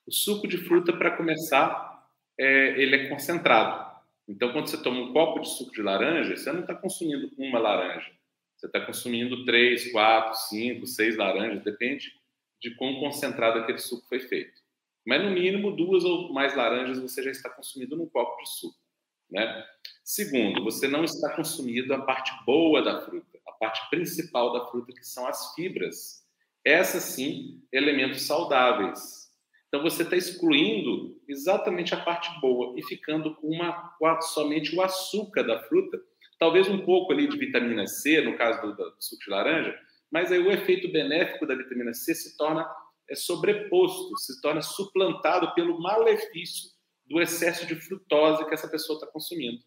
O 0.05 0.11
suco 0.11 0.47
de 0.47 0.57
fruta, 0.57 0.93
para 0.93 1.15
começar, 1.15 2.07
é, 2.39 2.81
ele 2.81 2.95
é 2.95 3.09
concentrado. 3.09 3.87
Então, 4.27 4.51
quando 4.51 4.67
você 4.67 4.81
toma 4.81 5.01
um 5.01 5.13
copo 5.13 5.41
de 5.41 5.49
suco 5.49 5.71
de 5.71 5.81
laranja, 5.81 6.35
você 6.35 6.51
não 6.51 6.61
está 6.61 6.75
consumindo 6.75 7.31
uma 7.37 7.59
laranja. 7.59 8.11
Você 8.55 8.65
está 8.65 8.81
consumindo 8.81 9.45
três, 9.45 9.91
quatro, 9.91 10.33
cinco, 10.49 10.87
seis 10.87 11.15
laranjas, 11.15 11.63
depende 11.63 12.11
de 12.59 12.73
quão 12.75 12.99
concentrado 12.99 13.59
aquele 13.59 13.77
suco 13.77 14.07
foi 14.07 14.19
feito. 14.19 14.61
Mas, 15.05 15.23
no 15.23 15.29
mínimo, 15.29 15.75
duas 15.75 16.03
ou 16.03 16.33
mais 16.33 16.55
laranjas 16.55 16.99
você 16.99 17.23
já 17.23 17.31
está 17.31 17.49
consumindo 17.49 17.95
num 17.95 18.09
copo 18.09 18.41
de 18.41 18.49
suco. 18.49 18.86
Né? 19.29 19.65
Segundo, 20.03 20.63
você 20.63 20.87
não 20.87 21.03
está 21.03 21.35
consumindo 21.35 21.93
a 21.93 22.01
parte 22.01 22.31
boa 22.45 22.81
da 22.81 23.01
fruta, 23.01 23.37
a 23.47 23.51
parte 23.53 23.89
principal 23.89 24.53
da 24.53 24.65
fruta, 24.67 24.93
que 24.93 25.05
são 25.05 25.27
as 25.27 25.53
fibras. 25.53 26.25
Essas, 26.65 27.03
sim, 27.03 27.61
elementos 27.71 28.21
saudáveis. 28.23 29.27
Então, 29.67 29.81
você 29.81 30.03
está 30.03 30.15
excluindo 30.15 31.21
exatamente 31.27 31.93
a 31.93 32.01
parte 32.01 32.29
boa 32.39 32.73
e 32.79 32.83
ficando 32.83 33.35
com 33.35 33.47
uma, 33.47 34.21
somente 34.21 34.75
o 34.75 34.81
açúcar 34.81 35.43
da 35.43 35.61
fruta, 35.63 35.99
talvez 36.39 36.69
um 36.69 36.79
pouco 36.85 37.11
ali 37.11 37.27
de 37.27 37.37
vitamina 37.37 37.85
C, 37.85 38.21
no 38.21 38.37
caso 38.37 38.61
do, 38.61 38.75
do 38.75 38.95
suco 38.99 39.23
de 39.23 39.29
laranja, 39.29 39.77
mas 40.09 40.31
aí 40.31 40.39
o 40.39 40.51
efeito 40.51 40.89
benéfico 40.91 41.45
da 41.45 41.55
vitamina 41.55 41.93
C 41.93 42.15
se 42.15 42.37
torna 42.37 42.65
é 43.09 43.15
sobreposto, 43.15 44.17
se 44.17 44.41
torna 44.41 44.61
suplantado 44.61 45.53
pelo 45.53 45.81
malefício 45.81 46.76
do 47.09 47.21
excesso 47.21 47.65
de 47.65 47.75
frutose 47.75 48.45
que 48.45 48.53
essa 48.53 48.67
pessoa 48.67 48.97
está 48.97 49.11
consumindo. 49.11 49.61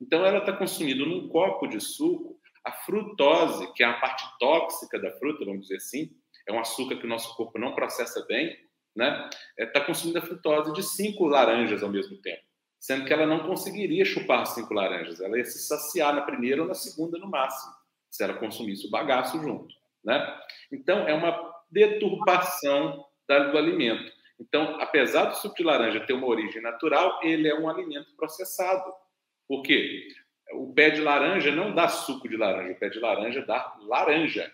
Então, 0.00 0.24
ela 0.24 0.38
está 0.38 0.52
consumindo 0.52 1.04
num 1.04 1.28
copo 1.28 1.66
de 1.66 1.80
suco 1.80 2.40
a 2.64 2.72
frutose, 2.72 3.72
que 3.74 3.82
é 3.82 3.86
a 3.86 4.00
parte 4.00 4.24
tóxica 4.38 4.98
da 4.98 5.10
fruta, 5.12 5.44
vamos 5.44 5.62
dizer 5.62 5.76
assim, 5.76 6.10
é 6.46 6.52
um 6.52 6.60
açúcar 6.60 6.96
que 6.96 7.06
o 7.06 7.08
nosso 7.08 7.34
corpo 7.36 7.58
não 7.58 7.74
processa 7.74 8.24
bem, 8.26 8.56
né? 8.94 9.28
Está 9.58 9.80
é, 9.80 9.84
consumindo 9.84 10.18
a 10.18 10.22
frutose 10.22 10.72
de 10.72 10.82
cinco 10.82 11.26
laranjas 11.26 11.82
ao 11.82 11.90
mesmo 11.90 12.20
tempo, 12.20 12.42
sendo 12.78 13.04
que 13.04 13.12
ela 13.12 13.26
não 13.26 13.46
conseguiria 13.46 14.04
chupar 14.04 14.46
cinco 14.46 14.74
laranjas, 14.74 15.20
ela 15.20 15.38
ia 15.38 15.44
se 15.44 15.58
saciar 15.60 16.14
na 16.14 16.22
primeira 16.22 16.62
ou 16.62 16.68
na 16.68 16.74
segunda 16.74 17.18
no 17.18 17.28
máximo, 17.28 17.72
se 18.10 18.22
ela 18.22 18.34
consumisse 18.34 18.86
o 18.86 18.90
bagaço 18.90 19.40
junto, 19.40 19.74
né? 20.04 20.38
Então, 20.72 21.06
é 21.08 21.14
uma 21.14 21.50
deturpação 21.70 23.04
do 23.28 23.58
alimento. 23.58 24.12
Então, 24.40 24.80
apesar 24.80 25.26
do 25.26 25.36
suco 25.36 25.56
de 25.56 25.62
laranja 25.62 26.00
ter 26.00 26.14
uma 26.14 26.26
origem 26.26 26.62
natural, 26.62 27.20
ele 27.22 27.46
é 27.46 27.54
um 27.54 27.68
alimento 27.68 28.14
processado. 28.16 28.90
Por 29.46 29.62
quê? 29.62 30.08
O 30.54 30.72
pé 30.72 30.90
de 30.90 31.00
laranja 31.00 31.54
não 31.54 31.74
dá 31.74 31.86
suco 31.88 32.28
de 32.28 32.36
laranja, 32.36 32.72
o 32.72 32.78
pé 32.78 32.88
de 32.88 32.98
laranja 32.98 33.44
dá 33.44 33.76
laranja. 33.82 34.50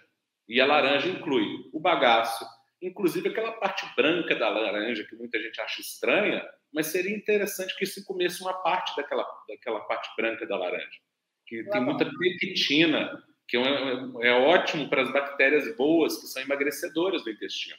E 0.48 0.60
a 0.60 0.66
laranja 0.66 1.08
inclui 1.08 1.46
o 1.72 1.80
bagaço, 1.80 2.44
inclusive 2.82 3.28
aquela 3.28 3.52
parte 3.52 3.86
branca 3.94 4.34
da 4.34 4.48
laranja 4.48 5.04
que 5.04 5.16
muita 5.16 5.40
gente 5.40 5.60
acha 5.60 5.80
estranha, 5.80 6.44
mas 6.72 6.88
seria 6.88 7.16
interessante 7.16 7.76
que 7.76 7.86
se 7.86 8.04
comesse 8.04 8.42
uma 8.42 8.52
parte 8.62 8.94
daquela, 8.96 9.26
daquela 9.48 9.80
parte 9.80 10.10
branca 10.16 10.46
da 10.46 10.56
laranja, 10.56 11.00
que 11.46 11.64
tem 11.64 11.80
muita 11.80 12.04
pectina, 12.04 13.24
que 13.48 13.56
é, 13.56 14.28
é, 14.28 14.32
ótimo 14.32 14.88
para 14.88 15.02
as 15.02 15.12
bactérias 15.12 15.74
boas 15.76 16.20
que 16.20 16.26
são 16.26 16.42
emagrecedoras 16.42 17.22
do 17.24 17.30
intestino. 17.30 17.76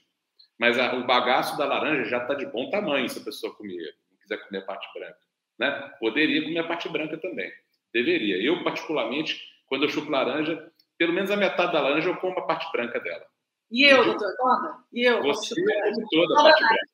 Mas 0.59 0.79
a, 0.79 0.95
o 0.95 1.05
bagaço 1.05 1.57
da 1.57 1.65
laranja 1.65 2.09
já 2.09 2.17
está 2.17 2.33
de 2.33 2.45
bom 2.47 2.69
tamanho 2.69 3.07
se 3.09 3.19
a 3.19 3.23
pessoa 3.23 3.55
comer, 3.55 3.95
não 4.11 4.17
quiser 4.19 4.37
comer 4.37 4.59
a 4.59 4.65
parte 4.65 4.87
branca. 4.93 5.19
Né? 5.59 5.93
Poderia 5.99 6.43
comer 6.43 6.59
a 6.59 6.67
parte 6.67 6.89
branca 6.89 7.17
também. 7.17 7.51
Deveria. 7.93 8.37
Eu, 8.37 8.63
particularmente, 8.63 9.41
quando 9.67 9.83
eu 9.83 9.89
chupo 9.89 10.09
laranja, 10.09 10.71
pelo 10.97 11.13
menos 11.13 11.31
a 11.31 11.37
metade 11.37 11.73
da 11.73 11.81
laranja 11.81 12.09
eu 12.09 12.17
como 12.17 12.37
a 12.39 12.45
parte 12.45 12.71
branca 12.71 12.99
dela. 12.99 13.25
E 13.71 13.83
eu, 13.83 14.03
doutor? 14.05 14.35
Conta. 14.37 14.77
E 14.93 15.03
eu? 15.03 15.21
Você 15.23 15.55
come 15.55 16.05
toda 16.09 16.39
a 16.39 16.43
parte 16.43 16.59
branca. 16.59 16.87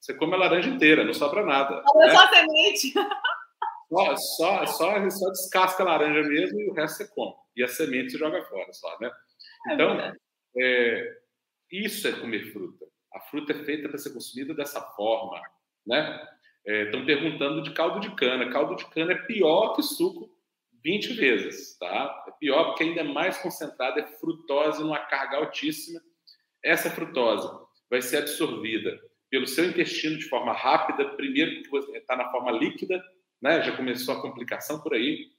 Você 0.00 0.14
come 0.14 0.34
a 0.34 0.38
laranja 0.38 0.68
inteira, 0.68 1.04
não 1.04 1.14
sobra 1.14 1.44
nada. 1.44 1.82
Né? 1.94 2.10
só 2.10 2.28
semente. 2.28 2.92
Só, 3.88 4.16
só, 4.16 4.66
só, 4.66 5.10
só 5.10 5.30
descasca 5.30 5.82
a 5.82 5.86
laranja 5.86 6.26
mesmo 6.26 6.58
e 6.60 6.70
o 6.70 6.72
resto 6.72 6.96
você 6.96 7.08
come. 7.08 7.34
E 7.54 7.62
a 7.62 7.68
semente 7.68 8.10
você 8.10 8.18
joga 8.18 8.42
fora 8.44 8.72
só, 8.72 8.98
né? 8.98 9.10
É 9.68 9.74
então, 9.74 10.00
é 10.00 10.14
é, 10.56 11.18
isso 11.70 12.06
é 12.08 12.12
comer 12.12 12.52
fruta. 12.52 12.86
A 13.14 13.20
fruta 13.20 13.52
é 13.52 13.64
feita 13.64 13.88
para 13.88 13.98
ser 13.98 14.12
consumida 14.12 14.54
dessa 14.54 14.80
forma, 14.80 15.40
né? 15.86 16.28
Estão 16.64 17.00
é, 17.00 17.04
perguntando 17.04 17.62
de 17.62 17.72
caldo 17.72 18.00
de 18.00 18.14
cana. 18.14 18.50
Caldo 18.50 18.76
de 18.76 18.84
cana 18.86 19.12
é 19.12 19.16
pior 19.16 19.74
que 19.74 19.82
suco 19.82 20.30
20 20.84 21.14
vezes, 21.14 21.76
tá? 21.78 22.24
É 22.28 22.30
pior 22.32 22.64
porque 22.66 22.84
ainda 22.84 23.00
é 23.00 23.04
mais 23.04 23.38
concentrado, 23.38 24.00
é 24.00 24.06
frutose 24.18 24.82
numa 24.82 24.98
carga 24.98 25.38
altíssima. 25.38 26.00
Essa 26.62 26.90
frutose 26.90 27.48
vai 27.90 28.00
ser 28.00 28.18
absorvida 28.18 29.00
pelo 29.30 29.46
seu 29.46 29.64
intestino 29.64 30.18
de 30.18 30.28
forma 30.28 30.52
rápida, 30.52 31.16
primeiro 31.16 31.62
porque 31.68 31.96
está 31.96 32.16
na 32.16 32.30
forma 32.30 32.50
líquida, 32.52 33.02
né? 33.40 33.62
Já 33.62 33.76
começou 33.76 34.14
a 34.14 34.22
complicação 34.22 34.80
por 34.80 34.94
aí. 34.94 35.30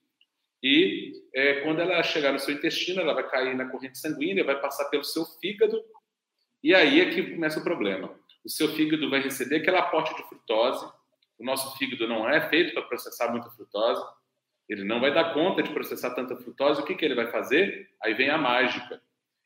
E 0.62 1.12
é, 1.34 1.62
quando 1.62 1.82
ela 1.82 2.02
chegar 2.04 2.32
no 2.32 2.40
seu 2.40 2.54
intestino, 2.54 3.02
ela 3.02 3.14
vai 3.14 3.30
cair 3.30 3.56
na 3.56 3.70
corrente 3.70 3.98
sanguínea, 3.98 4.46
vai 4.46 4.60
passar 4.60 4.86
pelo 4.86 5.04
seu 5.04 5.26
fígado, 5.26 5.84
e 6.64 6.74
aí 6.74 7.02
é 7.02 7.10
que 7.10 7.32
começa 7.32 7.60
o 7.60 7.64
problema. 7.64 8.14
O 8.44 8.50
seu 8.50 8.70
fígado 8.70 9.10
vai 9.10 9.22
receber 9.22 9.58
aquele 9.58 9.78
aporte 9.78 10.16
de 10.16 10.24
frutose. 10.30 10.86
O 11.38 11.44
nosso 11.44 11.78
fígado 11.78 12.08
não 12.08 12.28
é 12.28 12.48
feito 12.50 12.74
para 12.74 12.84
processar 12.84 13.32
muita 13.32 13.50
frutose. 13.50 14.02
Ele 14.70 14.84
não 14.84 15.02
vai 15.02 15.14
dar 15.14 15.34
conta 15.34 15.62
de 15.62 15.72
processar 15.72 16.12
tanta 16.12 16.38
frutose. 16.38 16.82
O 16.82 16.86
que, 16.86 16.96
que 16.96 17.04
ele 17.04 17.16
vai 17.16 17.28
fazer? 17.28 17.90
Aí 18.02 18.14
vem 18.14 18.30
a 18.30 18.38
mágica. 18.38 19.02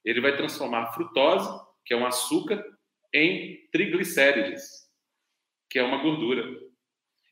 Ele 0.06 0.22
vai 0.22 0.38
transformar 0.38 0.84
a 0.84 0.94
frutose, 0.94 1.50
que 1.84 1.94
é 1.94 1.98
um 1.98 2.06
açúcar, 2.06 2.64
em 3.14 3.68
triglicérides, 3.72 4.88
que 5.70 5.80
é 5.80 5.84
uma 5.84 6.02
gordura. 6.02 6.44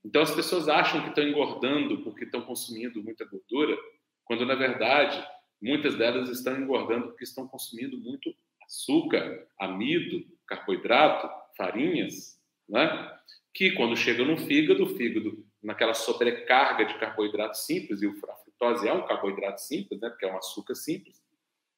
Então 0.04 0.22
as 0.22 0.34
pessoas 0.34 0.68
acham 0.68 1.02
que 1.02 1.10
estão 1.10 1.24
engordando 1.24 2.04
porque 2.04 2.26
estão 2.26 2.42
consumindo 2.42 3.04
muita 3.04 3.26
gordura, 3.26 3.78
quando 4.24 4.46
na 4.46 4.56
verdade 4.56 5.24
muitas 5.62 5.96
delas 5.96 6.30
estão 6.30 6.58
engordando 6.58 7.08
porque 7.08 7.24
estão 7.24 7.48
consumindo 7.48 7.98
muito 7.98 8.36
açúcar, 8.66 9.48
amido, 9.60 10.26
carboidrato, 10.48 11.30
farinhas, 11.58 12.40
né? 12.68 13.12
que 13.54 13.72
quando 13.72 13.96
chega 13.96 14.24
no 14.26 14.38
fígado, 14.38 14.84
o 14.84 14.96
fígado, 14.96 15.46
naquela 15.64 15.94
sobrecarga 15.94 16.86
de 16.86 16.98
carboidrato 17.00 17.58
simples, 17.58 18.02
e 18.02 18.08
a 18.08 18.36
frutose 18.36 18.88
é 18.88 18.94
um 18.94 19.06
carboidrato 19.06 19.62
simples, 19.62 20.00
né? 20.02 20.10
porque 20.10 20.26
é 20.26 20.34
um 20.34 20.38
açúcar 20.38 20.76
simples, 20.76 21.22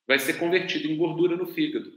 vai 0.07 0.19
ser 0.19 0.39
convertido 0.39 0.87
em 0.87 0.97
gordura 0.97 1.35
no 1.35 1.45
fígado 1.45 1.91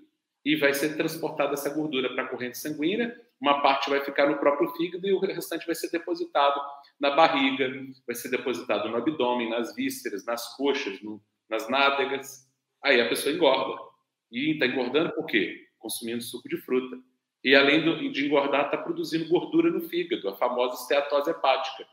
e 0.44 0.56
vai 0.56 0.74
ser 0.74 0.96
transportada 0.96 1.54
essa 1.54 1.74
gordura 1.74 2.12
para 2.14 2.24
a 2.24 2.28
corrente 2.28 2.58
sanguínea 2.58 3.18
uma 3.40 3.62
parte 3.62 3.88
vai 3.88 4.04
ficar 4.04 4.28
no 4.28 4.38
próprio 4.38 4.68
fígado 4.76 5.06
e 5.06 5.12
o 5.14 5.18
restante 5.18 5.64
vai 5.64 5.74
ser 5.74 5.90
depositado 5.90 6.60
na 7.00 7.10
barriga, 7.10 7.72
vai 8.06 8.14
ser 8.14 8.28
depositado 8.28 8.88
no 8.90 8.96
abdômen, 8.98 9.48
nas 9.48 9.74
vísceras, 9.74 10.26
nas 10.26 10.54
coxas, 10.56 11.00
no, 11.00 11.22
nas 11.48 11.66
nádegas. 11.68 12.46
Aí 12.84 13.00
a 13.00 13.08
pessoa 13.08 13.34
engorda. 13.34 13.80
E 14.30 14.52
está 14.52 14.66
engordando 14.66 15.12
por 15.12 15.26
quê? 15.26 15.66
Consumindo 15.78 16.22
suco 16.22 16.48
de 16.48 16.56
fruta. 16.58 16.96
E 17.42 17.54
além 17.54 18.10
de 18.12 18.26
engordar, 18.26 18.66
está 18.66 18.76
produzindo 18.76 19.28
gordura 19.28 19.70
no 19.70 19.80
fígado, 19.80 20.28
a 20.28 20.36
famosa 20.36 20.80
esteatose 20.82 21.30
hepática. 21.30 21.86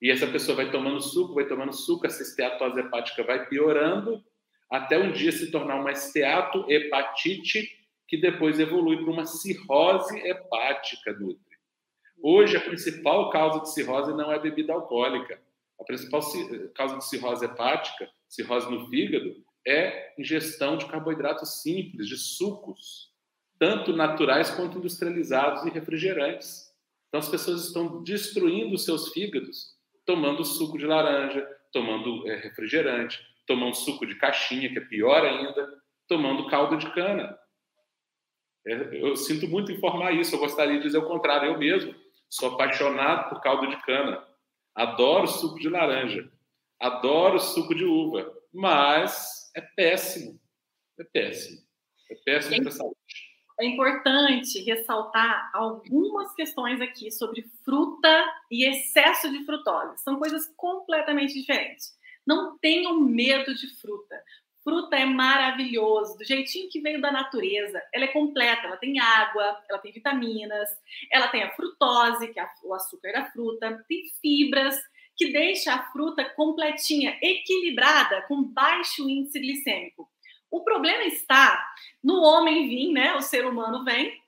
E 0.00 0.10
essa 0.10 0.26
pessoa 0.26 0.56
vai 0.56 0.70
tomando 0.70 1.00
suco, 1.00 1.34
vai 1.34 1.46
tomando 1.46 1.72
suco, 1.72 2.06
essa 2.06 2.22
esteatose 2.22 2.80
hepática 2.80 3.22
vai 3.22 3.46
piorando, 3.46 4.24
até 4.70 4.98
um 4.98 5.12
dia 5.12 5.30
se 5.30 5.50
tornar 5.50 5.76
uma 5.76 5.92
esteatohepatite 5.92 7.68
que 8.08 8.16
depois 8.16 8.58
evolui 8.58 8.98
para 8.98 9.12
uma 9.12 9.26
cirrose 9.26 10.18
hepática, 10.18 11.12
Nutri. 11.12 11.56
Hoje, 12.22 12.56
a 12.56 12.60
principal 12.60 13.30
causa 13.30 13.60
de 13.60 13.72
cirrose 13.72 14.12
não 14.14 14.32
é 14.32 14.38
bebida 14.38 14.72
alcoólica. 14.72 15.40
A 15.78 15.84
principal 15.84 16.22
causa 16.74 16.96
de 16.96 17.04
cirrose 17.04 17.44
hepática, 17.44 18.08
cirrose 18.28 18.70
no 18.70 18.88
fígado, 18.88 19.36
é 19.66 20.14
ingestão 20.18 20.76
de 20.76 20.86
carboidratos 20.86 21.62
simples, 21.62 22.06
de 22.06 22.16
sucos, 22.16 23.12
tanto 23.58 23.94
naturais 23.94 24.50
quanto 24.50 24.78
industrializados 24.78 25.64
e 25.64 25.70
refrigerantes. 25.70 26.70
Então, 27.08 27.20
as 27.20 27.28
pessoas 27.28 27.66
estão 27.66 28.02
destruindo 28.02 28.76
seus 28.76 29.12
fígados 29.12 29.74
tomando 30.04 30.44
suco 30.44 30.78
de 30.78 30.86
laranja, 30.86 31.46
tomando 31.72 32.28
é, 32.28 32.36
refrigerante, 32.36 33.20
tomando 33.46 33.74
suco 33.74 34.06
de 34.06 34.14
caixinha, 34.16 34.70
que 34.70 34.78
é 34.78 34.84
pior 34.84 35.24
ainda, 35.24 35.82
tomando 36.06 36.46
caldo 36.48 36.76
de 36.76 36.90
cana. 36.92 37.36
É, 38.66 39.02
eu 39.02 39.16
sinto 39.16 39.48
muito 39.48 39.72
informar 39.72 40.12
isso, 40.12 40.34
eu 40.34 40.38
gostaria 40.38 40.76
de 40.76 40.82
dizer 40.82 40.98
o 40.98 41.06
contrário. 41.06 41.50
Eu 41.50 41.58
mesmo 41.58 41.94
sou 42.28 42.52
apaixonado 42.52 43.28
por 43.28 43.40
caldo 43.40 43.68
de 43.68 43.76
cana, 43.82 44.22
adoro 44.74 45.26
suco 45.26 45.58
de 45.58 45.68
laranja, 45.68 46.30
adoro 46.80 47.38
suco 47.38 47.74
de 47.74 47.84
uva, 47.84 48.30
mas 48.54 49.50
é 49.54 49.60
péssimo, 49.60 50.40
é 50.98 51.04
péssimo, 51.04 51.60
é 52.10 52.14
péssimo 52.24 52.60
para 52.60 52.68
a 52.68 52.72
saúde. 52.72 52.96
É 53.58 53.66
importante 53.66 54.60
ressaltar 54.62 55.50
algumas 55.52 56.32
questões 56.34 56.80
aqui 56.80 57.10
sobre 57.10 57.48
fruta 57.64 58.24
e 58.50 58.68
excesso 58.68 59.30
de 59.30 59.44
frutose. 59.44 60.02
São 60.02 60.18
coisas 60.18 60.52
completamente 60.56 61.34
diferentes. 61.34 61.96
Não 62.26 62.58
tenham 62.58 62.98
medo 62.98 63.54
de 63.54 63.68
fruta. 63.76 64.20
Fruta 64.64 64.96
é 64.96 65.04
maravilhoso, 65.04 66.16
do 66.16 66.24
jeitinho 66.24 66.70
que 66.70 66.80
veio 66.80 67.00
da 67.00 67.12
natureza. 67.12 67.80
Ela 67.92 68.06
é 68.06 68.08
completa, 68.08 68.66
ela 68.66 68.78
tem 68.78 68.98
água, 68.98 69.62
ela 69.68 69.78
tem 69.78 69.92
vitaminas, 69.92 70.68
ela 71.12 71.28
tem 71.28 71.42
a 71.42 71.54
frutose, 71.54 72.28
que 72.28 72.40
é 72.40 72.48
o 72.64 72.74
açúcar 72.74 73.12
da 73.12 73.30
fruta, 73.30 73.84
tem 73.86 74.10
fibras, 74.20 74.76
que 75.16 75.32
deixa 75.32 75.74
a 75.74 75.90
fruta 75.92 76.24
completinha, 76.30 77.18
equilibrada, 77.22 78.22
com 78.22 78.42
baixo 78.42 79.08
índice 79.08 79.38
glicêmico. 79.38 80.08
O 80.50 80.62
problema 80.62 81.04
está 81.04 81.64
no 82.02 82.22
homem 82.22 82.68
vir, 82.68 82.92
né? 82.92 83.14
O 83.14 83.20
ser 83.20 83.46
humano 83.46 83.84
vem 83.84 84.22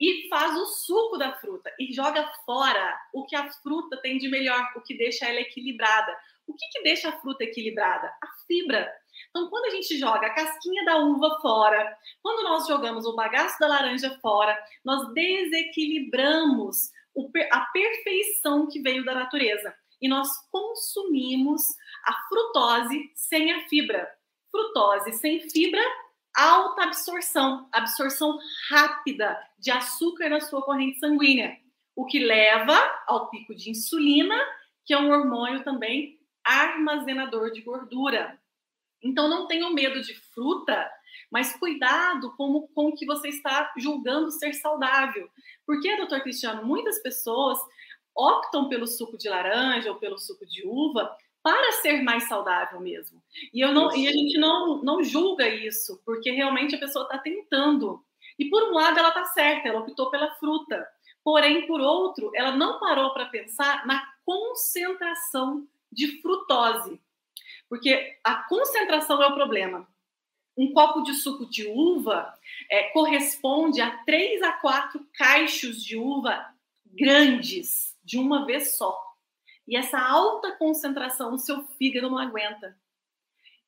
e 0.00 0.28
faz 0.28 0.56
o 0.56 0.66
suco 0.66 1.18
da 1.18 1.32
fruta 1.32 1.74
e 1.78 1.92
joga 1.92 2.30
fora 2.46 2.96
o 3.12 3.24
que 3.26 3.34
a 3.34 3.50
fruta 3.50 3.96
tem 4.00 4.18
de 4.18 4.28
melhor, 4.28 4.72
o 4.76 4.80
que 4.80 4.96
deixa 4.96 5.26
ela 5.26 5.40
equilibrada. 5.40 6.16
O 6.46 6.54
que, 6.54 6.66
que 6.68 6.82
deixa 6.82 7.08
a 7.10 7.20
fruta 7.20 7.44
equilibrada? 7.44 8.06
A 8.22 8.28
fibra. 8.46 8.90
Então, 9.28 9.50
quando 9.50 9.66
a 9.66 9.70
gente 9.70 9.98
joga 9.98 10.28
a 10.28 10.34
casquinha 10.34 10.84
da 10.84 10.96
uva 10.98 11.38
fora, 11.42 11.98
quando 12.22 12.42
nós 12.44 12.66
jogamos 12.66 13.04
o 13.04 13.14
bagaço 13.14 13.58
da 13.58 13.66
laranja 13.66 14.18
fora, 14.22 14.58
nós 14.82 15.12
desequilibramos 15.12 16.90
a 17.50 17.60
perfeição 17.66 18.66
que 18.68 18.80
veio 18.80 19.04
da 19.04 19.12
natureza 19.14 19.74
e 20.00 20.08
nós 20.08 20.28
consumimos 20.50 21.62
a 22.04 22.12
frutose 22.28 23.10
sem 23.14 23.52
a 23.52 23.68
fibra. 23.68 24.08
Frutose 24.50 25.12
sem 25.12 25.40
fibra, 25.50 25.82
alta 26.34 26.84
absorção, 26.84 27.68
absorção 27.72 28.38
rápida 28.70 29.38
de 29.58 29.70
açúcar 29.70 30.28
na 30.28 30.40
sua 30.40 30.62
corrente 30.62 30.98
sanguínea, 30.98 31.56
o 31.94 32.06
que 32.06 32.18
leva 32.18 32.76
ao 33.06 33.28
pico 33.28 33.54
de 33.54 33.70
insulina, 33.70 34.38
que 34.86 34.94
é 34.94 34.98
um 34.98 35.10
hormônio 35.10 35.64
também 35.64 36.18
armazenador 36.44 37.50
de 37.50 37.60
gordura. 37.60 38.40
Então 39.02 39.28
não 39.28 39.46
tenham 39.46 39.74
medo 39.74 40.00
de 40.00 40.14
fruta, 40.14 40.90
mas 41.30 41.54
cuidado 41.56 42.34
com, 42.36 42.66
com 42.68 42.88
o 42.88 42.94
que 42.94 43.04
você 43.04 43.28
está 43.28 43.72
julgando 43.76 44.30
ser 44.30 44.54
saudável. 44.54 45.28
Porque, 45.66 45.96
doutor 45.96 46.22
Cristiano, 46.22 46.64
muitas 46.64 47.00
pessoas 47.02 47.58
optam 48.18 48.68
pelo 48.68 48.86
suco 48.86 49.16
de 49.16 49.28
laranja 49.28 49.90
ou 49.90 49.96
pelo 49.96 50.18
suco 50.18 50.44
de 50.44 50.66
uva 50.66 51.16
para 51.40 51.72
ser 51.80 52.02
mais 52.02 52.24
saudável 52.24 52.80
mesmo. 52.80 53.22
E, 53.54 53.60
eu 53.60 53.72
não, 53.72 53.94
e 53.96 54.08
a 54.08 54.12
gente 54.12 54.36
não, 54.38 54.82
não 54.82 55.04
julga 55.04 55.48
isso, 55.48 56.02
porque 56.04 56.32
realmente 56.32 56.74
a 56.74 56.78
pessoa 56.78 57.04
está 57.04 57.16
tentando. 57.16 58.04
E 58.36 58.50
por 58.50 58.64
um 58.64 58.74
lado 58.74 58.98
ela 58.98 59.08
está 59.08 59.24
certa, 59.24 59.68
ela 59.68 59.80
optou 59.80 60.10
pela 60.10 60.34
fruta. 60.34 60.86
Porém, 61.22 61.66
por 61.66 61.80
outro, 61.80 62.32
ela 62.34 62.56
não 62.56 62.80
parou 62.80 63.12
para 63.12 63.26
pensar 63.26 63.86
na 63.86 64.04
concentração 64.24 65.66
de 65.92 66.20
frutose. 66.20 67.00
Porque 67.68 68.18
a 68.24 68.34
concentração 68.48 69.22
é 69.22 69.26
o 69.26 69.34
problema. 69.34 69.86
Um 70.56 70.72
copo 70.72 71.02
de 71.02 71.14
suco 71.14 71.46
de 71.48 71.68
uva 71.68 72.34
é, 72.68 72.84
corresponde 72.90 73.80
a 73.80 73.96
três 74.04 74.42
a 74.42 74.52
quatro 74.52 75.06
caixos 75.14 75.84
de 75.84 75.96
uva 75.96 76.52
grandes, 76.84 77.87
de 78.08 78.18
uma 78.18 78.46
vez 78.46 78.74
só. 78.74 78.98
E 79.66 79.76
essa 79.76 80.00
alta 80.00 80.52
concentração 80.52 81.34
o 81.34 81.38
seu 81.38 81.62
fígado 81.76 82.08
não 82.08 82.18
aguenta. 82.18 82.74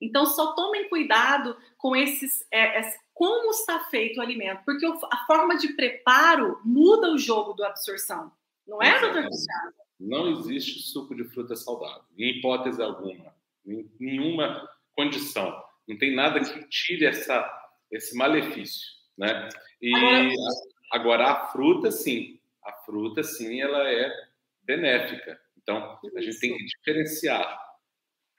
Então, 0.00 0.24
só 0.24 0.54
tomem 0.54 0.88
cuidado 0.88 1.54
com 1.76 1.94
esses. 1.94 2.46
É, 2.50 2.80
é, 2.80 2.94
como 3.12 3.50
está 3.50 3.80
feito 3.90 4.18
o 4.18 4.22
alimento, 4.22 4.62
porque 4.64 4.86
a 4.86 5.26
forma 5.26 5.58
de 5.58 5.74
preparo 5.74 6.58
muda 6.64 7.12
o 7.12 7.18
jogo 7.18 7.52
da 7.52 7.66
absorção. 7.68 8.32
Não 8.66 8.82
é, 8.82 8.98
doutor 8.98 9.24
Cristiano? 9.24 9.74
Não 10.00 10.30
existe 10.30 10.80
suco 10.80 11.14
de 11.14 11.24
fruta 11.24 11.54
saudável, 11.54 12.02
em 12.16 12.38
hipótese 12.38 12.82
alguma, 12.82 13.34
em 13.66 13.90
nenhuma 14.00 14.66
condição. 14.92 15.62
Não 15.86 15.98
tem 15.98 16.14
nada 16.14 16.40
que 16.40 16.66
tire 16.70 17.04
essa, 17.04 17.46
esse 17.90 18.16
malefício, 18.16 18.88
né? 19.18 19.50
E 19.82 19.94
agora, 19.94 20.30
agora 20.92 21.30
a 21.30 21.46
fruta, 21.48 21.90
sim, 21.90 22.40
a 22.64 22.72
fruta, 22.72 23.22
sim, 23.22 23.60
ela 23.60 23.86
é 23.86 24.29
benéfica. 24.70 25.38
Então, 25.62 25.98
a 26.16 26.20
gente 26.20 26.38
tem 26.38 26.56
que 26.56 26.64
diferenciar 26.64 27.58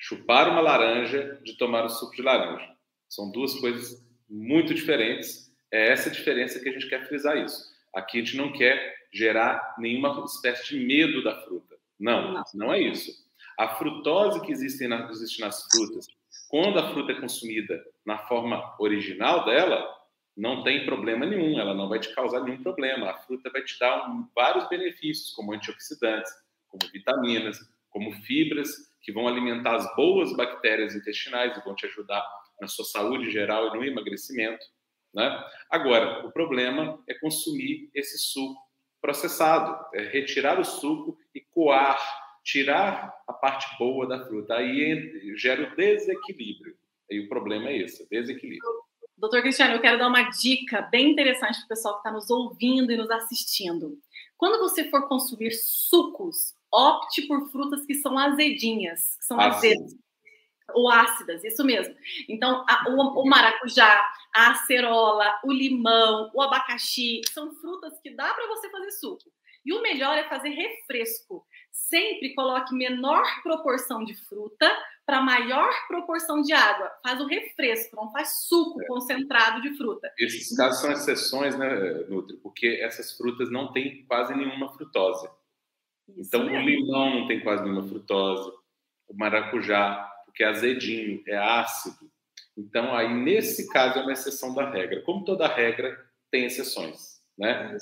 chupar 0.02 0.50
uma 0.50 0.62
laranja 0.62 1.40
de 1.44 1.56
tomar 1.58 1.86
o 1.86 1.90
suco 1.90 2.16
de 2.16 2.24
laranja. 2.24 2.68
São 3.08 3.32
duas 3.32 3.54
coisas 3.60 4.04
muito 4.28 4.74
diferentes. 4.74 5.52
É 5.72 5.90
essa 5.92 6.10
diferença 6.10 6.60
que 6.60 6.70
a 6.70 6.72
gente 6.72 6.90
quer 6.90 7.08
frisar 7.08 7.38
isso. 7.38 7.64
Aqui 7.94 8.18
a 8.18 8.24
gente 8.24 8.36
não 8.36 8.52
quer 8.52 8.96
gerar 9.14 9.76
nenhuma 9.78 10.26
espécie 10.26 10.70
de 10.70 10.86
medo 10.86 11.24
da 11.24 11.40
fruta. 11.44 11.76
Não, 12.00 12.44
não, 12.56 12.74
é 12.74 12.82
isso. 12.82 13.12
A 13.60 13.76
frutose 13.76 14.42
que 14.42 14.52
existe, 14.52 14.88
na, 14.88 15.08
existe 15.12 15.40
nas 15.40 15.68
frutas, 15.68 16.08
quando 16.50 16.80
a 16.80 16.92
fruta 16.92 17.12
é 17.12 17.22
consumida 17.22 17.80
na 18.04 18.18
forma 18.18 18.76
original 18.80 19.46
dela, 19.46 19.88
não 20.36 20.64
tem 20.64 20.86
problema 20.86 21.26
nenhum, 21.26 21.60
ela 21.60 21.74
não 21.74 21.90
vai 21.90 22.00
te 22.00 22.14
causar 22.16 22.42
nenhum 22.44 22.64
problema. 22.64 23.10
A 23.10 23.18
fruta 23.18 23.50
vai 23.52 23.64
te 23.64 23.78
dar 23.80 24.08
vários 24.36 24.68
benefícios, 24.70 25.32
como 25.32 25.54
antioxidantes, 25.54 26.32
como 26.68 26.92
vitaminas, 26.92 27.60
como 27.90 28.12
fibras, 28.24 28.70
que 29.02 29.12
vão 29.12 29.28
alimentar 29.28 29.76
as 29.76 29.96
boas 29.96 30.36
bactérias 30.36 30.96
intestinais 30.96 31.58
e 31.58 31.64
vão 31.64 31.76
te 31.76 31.86
ajudar 31.86 32.26
na 32.60 32.68
sua 32.68 32.86
saúde 32.86 33.30
geral 33.32 33.68
e 33.68 33.78
no 33.78 33.84
emagrecimento. 33.84 34.66
Né? 35.14 35.46
Agora, 35.70 36.26
o 36.26 36.32
problema 36.32 37.02
é 37.08 37.14
consumir 37.16 37.90
esse 37.94 38.18
suco 38.18 38.62
processado, 39.02 39.84
é 39.94 40.04
retirar 40.04 40.60
o 40.60 40.64
suco 40.64 41.18
e 41.34 41.42
coar, 41.42 42.00
tirar 42.44 43.14
a 43.28 43.34
parte 43.34 43.68
boa 43.78 44.08
da 44.08 44.24
fruta. 44.26 44.56
Aí 44.56 45.36
gera 45.36 45.64
o 45.64 45.76
desequilíbrio. 45.76 46.78
E 47.10 47.20
o 47.20 47.28
problema 47.28 47.70
é 47.70 47.78
esse, 47.78 48.08
desequilíbrio. 48.10 48.91
Doutor 49.18 49.42
Cristiano, 49.42 49.76
eu 49.76 49.82
quero 49.82 50.00
dar 50.00 50.08
uma 50.08 50.24
dica 50.30 50.82
bem 50.84 51.12
interessante 51.12 51.58
para 51.58 51.66
o 51.66 51.68
pessoal 51.68 51.94
que 51.96 52.00
está 52.00 52.12
nos 52.12 52.30
ouvindo 52.30 52.92
e 52.92 52.98
nos 52.98 53.12
assistindo. 53.12 53.98
Quando 54.38 54.60
você 54.60 54.90
for 54.90 55.08
consumir 55.08 55.52
sucos, 55.52 56.56
opte 56.72 57.22
por 57.24 57.50
frutas 57.52 57.86
que 57.86 57.94
são 57.96 58.18
azedinhas, 58.18 59.16
que 59.18 59.26
são 59.26 59.40
azedas 59.40 59.96
ou 60.74 60.90
ácidas, 60.90 61.44
isso 61.44 61.64
mesmo. 61.64 61.94
Então, 62.28 62.66
a, 62.68 62.90
o, 62.90 63.22
o, 63.22 63.26
maracujá, 63.28 64.08
a 64.34 64.52
acerola, 64.52 65.40
o 65.44 65.52
limão, 65.52 66.32
o 66.34 66.42
abacaxi, 66.42 67.22
são 67.32 67.54
frutas 67.56 68.00
que 68.02 68.12
dá 68.12 68.34
para 68.34 68.48
você 68.48 68.70
fazer 68.70 68.92
suco. 68.92 69.32
E 69.66 69.74
o 69.74 69.82
melhor 69.82 70.18
é 70.18 70.28
fazer 70.28 70.50
refresco. 70.50 71.46
Sempre 71.72 72.34
coloque 72.34 72.76
menor 72.76 73.24
proporção 73.44 74.04
de 74.04 74.14
fruta 74.14 74.70
para 75.06 75.22
maior 75.22 75.70
proporção 75.88 76.42
de 76.42 76.54
água. 76.54 76.92
Faz 77.04 77.20
o 77.20 77.28
refresco, 77.28 77.96
não 77.96 78.12
faz 78.12 78.44
suco 78.46 78.82
é. 78.82 78.86
concentrado 78.88 79.62
de 79.62 79.76
fruta. 79.76 80.12
Esses 80.18 80.56
casos 80.56 80.82
são 80.82 80.92
exceções, 80.92 81.58
né, 81.58 81.70
Nutri? 82.08 82.38
Porque 82.38 82.80
essas 82.82 83.16
frutas 83.18 83.52
não 83.52 83.72
têm 83.72 84.06
quase 84.06 84.34
nenhuma 84.34 84.72
frutose. 84.74 85.28
Isso 86.10 86.30
então, 86.30 86.46
mesmo. 86.46 86.58
o 86.58 86.62
limão 86.62 87.20
não 87.20 87.28
tem 87.28 87.42
quase 87.42 87.64
nenhuma 87.64 87.88
frutose, 87.88 88.52
o 89.08 89.14
maracujá, 89.14 90.10
porque 90.26 90.44
é 90.44 90.48
azedinho, 90.48 91.24
é 91.28 91.38
ácido. 91.38 92.10
Então, 92.58 92.94
aí, 92.94 93.14
nesse 93.14 93.70
caso, 93.70 94.00
é 94.00 94.02
uma 94.02 94.14
exceção 94.14 94.54
da 94.54 94.70
regra. 94.70 95.02
Como 95.02 95.24
toda 95.24 95.48
regra, 95.48 95.98
tem 96.30 96.46
exceções, 96.46 97.22
né? 97.38 97.78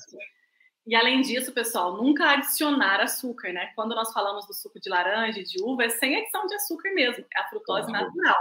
E 0.90 0.96
além 0.96 1.22
disso, 1.22 1.54
pessoal, 1.54 1.96
nunca 1.96 2.32
adicionar 2.32 3.00
açúcar, 3.00 3.54
né? 3.54 3.72
Quando 3.76 3.94
nós 3.94 4.12
falamos 4.12 4.48
do 4.48 4.56
suco 4.56 4.80
de 4.80 4.90
laranja 4.90 5.40
e 5.40 5.44
de 5.44 5.62
uva, 5.62 5.84
é 5.84 5.90
sem 5.90 6.16
adição 6.16 6.48
de 6.48 6.56
açúcar 6.56 6.92
mesmo, 6.96 7.24
é 7.32 7.42
a 7.42 7.48
frutose 7.48 7.92
natural. 7.92 8.36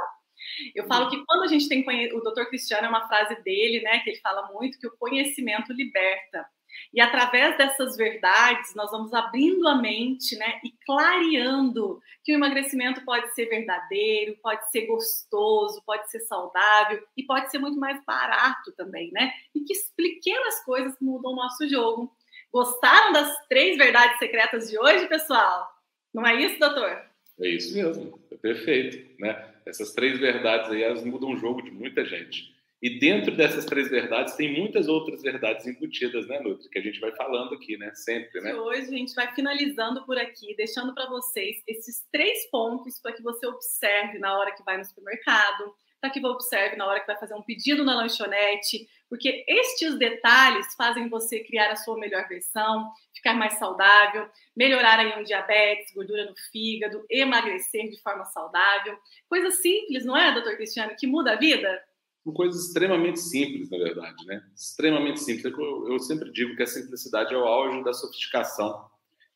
Eu 0.74 0.86
falo 0.86 1.10
que 1.10 1.22
quando 1.26 1.42
a 1.42 1.46
gente 1.46 1.68
tem 1.68 1.84
o 2.14 2.22
doutor 2.22 2.48
Cristiano 2.48 2.86
é 2.86 2.88
uma 2.88 3.06
frase 3.06 3.34
dele, 3.42 3.82
né, 3.82 3.98
que 3.98 4.08
ele 4.08 4.20
fala 4.20 4.50
muito 4.50 4.78
que 4.78 4.86
o 4.86 4.96
conhecimento 4.96 5.74
liberta. 5.74 6.46
E 6.94 7.02
através 7.02 7.58
dessas 7.58 7.98
verdades, 7.98 8.74
nós 8.74 8.90
vamos 8.90 9.12
abrindo 9.12 9.68
a 9.68 9.74
mente, 9.74 10.34
né, 10.38 10.58
e 10.64 10.72
clareando 10.86 12.00
que 12.24 12.32
o 12.32 12.36
emagrecimento 12.36 13.04
pode 13.04 13.30
ser 13.34 13.44
verdadeiro, 13.44 14.38
pode 14.42 14.70
ser 14.70 14.86
gostoso, 14.86 15.82
pode 15.84 16.10
ser 16.10 16.20
saudável 16.20 17.02
e 17.14 17.24
pode 17.24 17.50
ser 17.50 17.58
muito 17.58 17.78
mais 17.78 18.02
barato 18.06 18.72
também, 18.74 19.10
né? 19.12 19.32
E 19.54 19.60
que 19.60 19.74
pequenas 19.94 20.64
coisas 20.64 20.96
mudam 20.98 21.32
o 21.32 21.36
nosso 21.36 21.68
jogo. 21.68 22.16
Gostaram 22.52 23.12
das 23.12 23.46
três 23.48 23.76
verdades 23.76 24.18
secretas 24.18 24.70
de 24.70 24.78
hoje, 24.78 25.06
pessoal? 25.06 25.68
Não 26.12 26.26
é 26.26 26.34
isso, 26.34 26.58
doutor? 26.58 27.02
É 27.40 27.48
isso 27.48 27.74
mesmo, 27.74 28.18
é 28.30 28.36
perfeito, 28.36 29.14
né? 29.20 29.54
Essas 29.64 29.92
três 29.92 30.18
verdades 30.18 30.70
aí, 30.70 30.82
elas 30.82 31.04
mudam 31.04 31.30
o 31.30 31.36
jogo 31.36 31.62
de 31.62 31.70
muita 31.70 32.04
gente. 32.04 32.56
E 32.80 32.98
dentro 32.98 33.36
dessas 33.36 33.64
três 33.64 33.90
verdades 33.90 34.34
tem 34.34 34.56
muitas 34.56 34.86
outras 34.86 35.20
verdades 35.20 35.66
embutidas, 35.66 36.28
né, 36.28 36.38
Nutri? 36.38 36.68
Que 36.68 36.78
a 36.78 36.82
gente 36.82 37.00
vai 37.00 37.10
falando 37.16 37.54
aqui, 37.54 37.76
né? 37.76 37.92
Sempre, 37.94 38.40
né? 38.40 38.52
E 38.52 38.54
hoje 38.54 38.82
a 38.82 38.98
gente 38.98 39.14
vai 39.14 39.34
finalizando 39.34 40.06
por 40.06 40.16
aqui, 40.16 40.54
deixando 40.56 40.94
para 40.94 41.06
vocês 41.06 41.56
esses 41.66 42.06
três 42.12 42.48
pontos 42.50 43.00
para 43.00 43.12
que 43.12 43.22
você 43.22 43.46
observe 43.46 44.18
na 44.18 44.38
hora 44.38 44.54
que 44.54 44.62
vai 44.62 44.78
no 44.78 44.84
supermercado, 44.84 45.74
que 46.08 46.20
você 46.20 46.26
observe 46.28 46.76
na 46.76 46.86
hora 46.86 47.00
que 47.00 47.06
vai 47.06 47.18
fazer 47.18 47.34
um 47.34 47.42
pedido 47.42 47.84
na 47.84 47.96
lanchonete, 47.96 48.88
porque 49.08 49.44
estes 49.48 49.98
detalhes 49.98 50.74
fazem 50.76 51.08
você 51.08 51.40
criar 51.40 51.72
a 51.72 51.76
sua 51.76 51.98
melhor 51.98 52.28
versão, 52.28 52.92
ficar 53.12 53.34
mais 53.34 53.54
saudável, 53.54 54.28
melhorar 54.56 55.00
aí 55.00 55.20
um 55.20 55.24
diabetes, 55.24 55.92
gordura 55.92 56.24
no 56.26 56.34
fígado, 56.52 57.04
emagrecer 57.10 57.90
de 57.90 58.00
forma 58.00 58.24
saudável. 58.26 58.96
Coisa 59.28 59.50
simples, 59.50 60.04
não 60.04 60.16
é, 60.16 60.32
doutor 60.32 60.56
Cristiano, 60.56 60.94
que 60.96 61.06
muda 61.06 61.32
a 61.32 61.36
vida? 61.36 61.82
São 62.22 62.32
coisas 62.32 62.66
extremamente 62.66 63.18
simples, 63.18 63.70
na 63.70 63.78
verdade, 63.78 64.26
né? 64.26 64.42
Extremamente 64.54 65.20
simples. 65.20 65.44
Eu, 65.44 65.88
eu 65.92 65.98
sempre 65.98 66.30
digo 66.30 66.54
que 66.54 66.62
a 66.62 66.66
simplicidade 66.66 67.34
é 67.34 67.36
o 67.36 67.44
auge 67.44 67.82
da 67.82 67.92
sofisticação. 67.92 68.88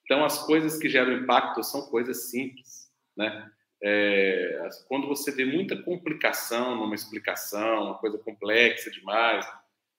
Então, 0.05 0.25
as 0.25 0.45
coisas 0.45 0.79
que 0.79 0.89
geram 0.89 1.13
impacto 1.13 1.63
são 1.63 1.83
coisas 1.89 2.31
simples, 2.31 2.91
né? 3.17 3.51
É, 3.83 4.69
quando 4.89 5.09
você 5.09 5.33
vê 5.33 5.45
muita 5.45 5.77
complicação 5.83 6.77
numa 6.77 6.95
explicação, 6.95 7.85
uma 7.85 7.99
coisa 7.99 8.19
complexa 8.19 8.91
demais, 8.91 9.47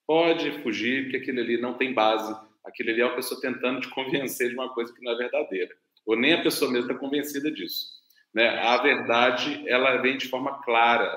pode 0.08 0.64
fugir, 0.64 1.04
porque 1.04 1.18
aquilo 1.18 1.40
ali 1.40 1.60
não 1.60 1.74
tem 1.74 1.94
base. 1.94 2.34
Aquilo 2.64 2.92
ali 2.92 3.02
é 3.02 3.06
uma 3.06 3.16
pessoa 3.16 3.42
tentando 3.42 3.82
te 3.82 3.90
convencer 3.90 4.50
de 4.50 4.56
uma 4.56 4.74
coisa 4.74 4.94
que 4.94 5.04
não 5.04 5.12
é 5.12 5.18
verdadeira. 5.18 5.76
Ou 6.06 6.16
nem 6.16 6.34
a 6.34 6.42
pessoa 6.42 6.72
mesma 6.72 6.92
está 6.92 7.00
convencida 7.00 7.52
disso. 7.52 7.88
Né? 8.34 8.48
A 8.48 8.78
verdade, 8.82 9.64
ela 9.68 9.98
vem 9.98 10.18
de 10.18 10.28
forma 10.28 10.62
clara, 10.64 11.16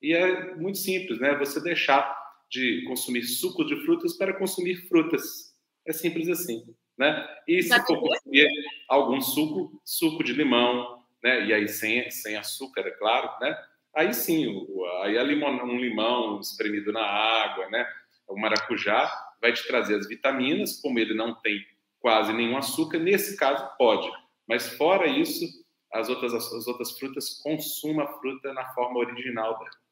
e 0.00 0.14
é 0.14 0.54
muito 0.54 0.78
simples, 0.78 1.18
né? 1.18 1.36
Você 1.38 1.60
deixar 1.60 2.16
de 2.50 2.84
consumir 2.86 3.22
suco 3.24 3.64
de 3.64 3.76
frutas 3.84 4.16
para 4.16 4.32
consumir 4.32 4.76
frutas. 4.88 5.52
É 5.86 5.92
simples 5.92 6.28
assim, 6.28 6.64
né? 6.96 7.26
E 7.46 7.62
se 7.62 7.74
for 7.84 7.98
consumir 8.00 8.48
algum 8.88 9.20
suco, 9.20 9.80
suco 9.84 10.22
de 10.22 10.32
limão, 10.32 10.97
né? 11.22 11.46
E 11.46 11.52
aí 11.52 11.68
sem, 11.68 12.10
sem 12.10 12.36
açúcar, 12.36 12.82
é 12.82 12.90
claro, 12.90 13.30
né? 13.40 13.56
aí 13.94 14.14
sim, 14.14 14.66
aí 15.02 15.18
a 15.18 15.22
um 15.22 15.78
limão 15.78 16.40
espremido 16.40 16.92
na 16.92 17.04
água, 17.04 17.68
né? 17.68 17.86
O 18.28 18.38
maracujá 18.38 19.10
vai 19.40 19.52
te 19.52 19.66
trazer 19.66 19.96
as 19.96 20.06
vitaminas, 20.06 20.80
como 20.80 20.98
ele 20.98 21.14
não 21.14 21.34
tem 21.40 21.64
quase 22.00 22.32
nenhum 22.32 22.56
açúcar, 22.56 22.98
nesse 22.98 23.36
caso 23.36 23.68
pode. 23.76 24.08
Mas 24.46 24.68
fora 24.76 25.06
isso, 25.06 25.44
as 25.92 26.08
outras, 26.08 26.32
as 26.32 26.66
outras 26.66 26.96
frutas, 26.96 27.40
consuma 27.42 28.04
a 28.04 28.18
fruta 28.18 28.52
na 28.52 28.66
forma 28.74 28.98
original 28.98 29.58
dela 29.58 29.87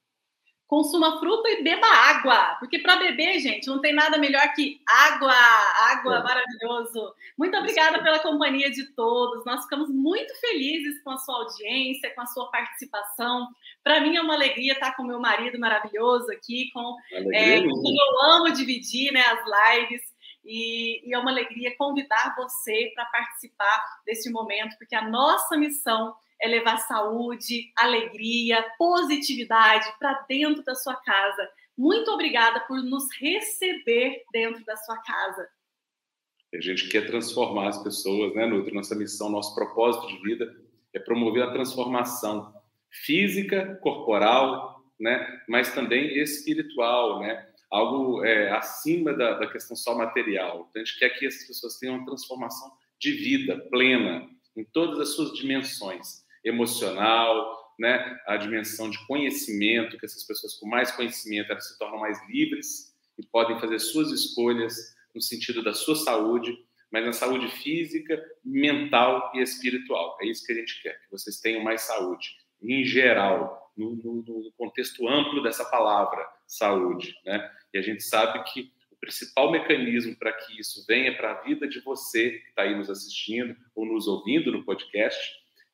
consuma 0.66 1.20
fruta 1.20 1.48
e 1.48 1.62
beba 1.62 1.86
água, 1.86 2.56
porque 2.58 2.80
para 2.80 2.96
beber, 2.96 3.38
gente, 3.38 3.68
não 3.68 3.80
tem 3.80 3.94
nada 3.94 4.18
melhor 4.18 4.52
que 4.52 4.80
água, 4.86 5.32
água 5.32 6.16
é. 6.16 6.22
maravilhoso. 6.22 7.14
Muito 7.38 7.56
obrigada 7.56 8.02
pela 8.02 8.18
companhia 8.18 8.70
de 8.70 8.84
todos. 8.94 9.44
Nós 9.44 9.62
ficamos 9.62 9.88
muito 9.88 10.34
felizes 10.40 11.00
com 11.02 11.10
a 11.10 11.18
sua 11.18 11.36
audiência, 11.36 12.12
com 12.14 12.20
a 12.20 12.26
sua 12.26 12.50
participação. 12.50 13.46
Para 13.84 14.00
mim 14.00 14.16
é 14.16 14.20
uma 14.20 14.34
alegria 14.34 14.72
estar 14.72 14.96
com 14.96 15.04
meu 15.04 15.20
marido 15.20 15.58
maravilhoso 15.58 16.30
aqui, 16.32 16.70
com, 16.72 16.96
é, 17.12 17.60
quem 17.60 17.96
eu 17.96 18.22
amo 18.32 18.52
dividir 18.52 19.12
né, 19.12 19.22
as 19.22 19.78
lives. 19.78 20.02
E, 20.44 21.08
e 21.08 21.14
é 21.14 21.18
uma 21.18 21.30
alegria 21.30 21.76
convidar 21.76 22.34
você 22.36 22.92
para 22.94 23.04
participar 23.06 23.84
desse 24.04 24.30
momento, 24.30 24.76
porque 24.78 24.94
a 24.94 25.08
nossa 25.08 25.56
missão 25.56 26.14
é 26.40 26.48
levar 26.48 26.78
saúde, 26.78 27.72
alegria, 27.76 28.64
positividade 28.78 29.86
para 29.98 30.24
dentro 30.28 30.62
da 30.64 30.74
sua 30.74 30.96
casa. 30.96 31.48
Muito 31.76 32.10
obrigada 32.10 32.60
por 32.60 32.82
nos 32.82 33.04
receber 33.18 34.22
dentro 34.32 34.64
da 34.64 34.76
sua 34.76 34.96
casa. 34.98 35.48
A 36.54 36.60
gente 36.60 36.88
quer 36.88 37.06
transformar 37.06 37.68
as 37.68 37.82
pessoas, 37.82 38.34
né, 38.34 38.46
Nutri? 38.46 38.74
Nossa 38.74 38.94
missão, 38.94 39.28
nosso 39.28 39.54
propósito 39.54 40.06
de 40.06 40.22
vida 40.22 40.56
é 40.94 40.98
promover 40.98 41.42
a 41.42 41.50
transformação 41.52 42.54
física, 42.90 43.78
corporal, 43.82 44.82
né, 44.98 45.42
mas 45.46 45.74
também 45.74 46.16
espiritual, 46.18 47.20
né? 47.20 47.46
Algo 47.70 48.24
é, 48.24 48.50
acima 48.52 49.12
da, 49.12 49.38
da 49.38 49.50
questão 49.50 49.76
só 49.76 49.94
material. 49.94 50.68
Então, 50.70 50.80
a 50.80 50.84
gente 50.84 50.98
quer 50.98 51.10
que 51.10 51.26
as 51.26 51.46
pessoas 51.46 51.78
tenham 51.78 51.96
uma 51.96 52.06
transformação 52.06 52.72
de 52.98 53.12
vida 53.12 53.58
plena 53.70 54.26
em 54.56 54.64
todas 54.64 54.98
as 55.00 55.08
suas 55.14 55.36
dimensões 55.36 56.24
emocional, 56.46 57.74
né? 57.78 58.18
a 58.26 58.36
dimensão 58.36 58.88
de 58.88 59.04
conhecimento, 59.06 59.98
que 59.98 60.06
essas 60.06 60.24
pessoas 60.24 60.54
com 60.54 60.66
mais 60.66 60.90
conhecimento 60.92 61.50
elas 61.50 61.68
se 61.68 61.78
tornam 61.78 61.98
mais 61.98 62.18
livres 62.28 62.94
e 63.18 63.26
podem 63.26 63.58
fazer 63.58 63.78
suas 63.78 64.10
escolhas 64.10 64.94
no 65.14 65.20
sentido 65.20 65.62
da 65.62 65.74
sua 65.74 65.96
saúde, 65.96 66.56
mas 66.90 67.04
na 67.04 67.12
saúde 67.12 67.48
física, 67.48 68.22
mental 68.44 69.32
e 69.34 69.40
espiritual. 69.40 70.16
É 70.20 70.26
isso 70.26 70.46
que 70.46 70.52
a 70.52 70.56
gente 70.56 70.80
quer, 70.82 71.00
que 71.00 71.10
vocês 71.10 71.40
tenham 71.40 71.62
mais 71.62 71.82
saúde, 71.82 72.36
em 72.62 72.84
geral, 72.84 73.72
no, 73.76 73.96
no, 73.96 74.22
no 74.22 74.52
contexto 74.56 75.06
amplo 75.08 75.42
dessa 75.42 75.64
palavra, 75.64 76.26
saúde. 76.46 77.14
Né? 77.24 77.50
E 77.74 77.78
a 77.78 77.82
gente 77.82 78.02
sabe 78.02 78.42
que 78.52 78.72
o 78.90 78.96
principal 78.96 79.50
mecanismo 79.50 80.16
para 80.16 80.32
que 80.32 80.58
isso 80.58 80.84
venha 80.86 81.14
para 81.16 81.32
a 81.32 81.42
vida 81.42 81.68
de 81.68 81.80
você 81.80 82.30
que 82.30 82.48
está 82.48 82.62
aí 82.62 82.74
nos 82.74 82.88
assistindo 82.88 83.56
ou 83.74 83.84
nos 83.84 84.06
ouvindo 84.06 84.52
no 84.52 84.64
podcast 84.64 85.18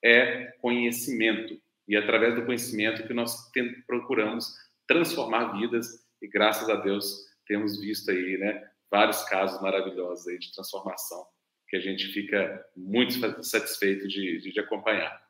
é 0.04 0.46
conhecimento. 0.60 1.60
E 1.88 1.96
é 1.96 1.98
através 1.98 2.34
do 2.34 2.44
conhecimento 2.44 3.06
que 3.06 3.14
nós 3.14 3.50
procuramos 3.86 4.54
transformar 4.86 5.52
vidas 5.58 6.06
e 6.20 6.28
graças 6.28 6.68
a 6.68 6.76
Deus 6.76 7.26
temos 7.46 7.80
visto 7.80 8.10
aí, 8.10 8.38
né, 8.38 8.68
vários 8.90 9.22
casos 9.24 9.60
maravilhosos 9.60 10.26
aí 10.28 10.38
de 10.38 10.52
transformação 10.52 11.26
que 11.68 11.76
a 11.76 11.80
gente 11.80 12.06
fica 12.12 12.64
muito 12.76 13.42
satisfeito 13.42 14.06
de, 14.06 14.40
de, 14.40 14.52
de 14.52 14.60
acompanhar. 14.60 15.20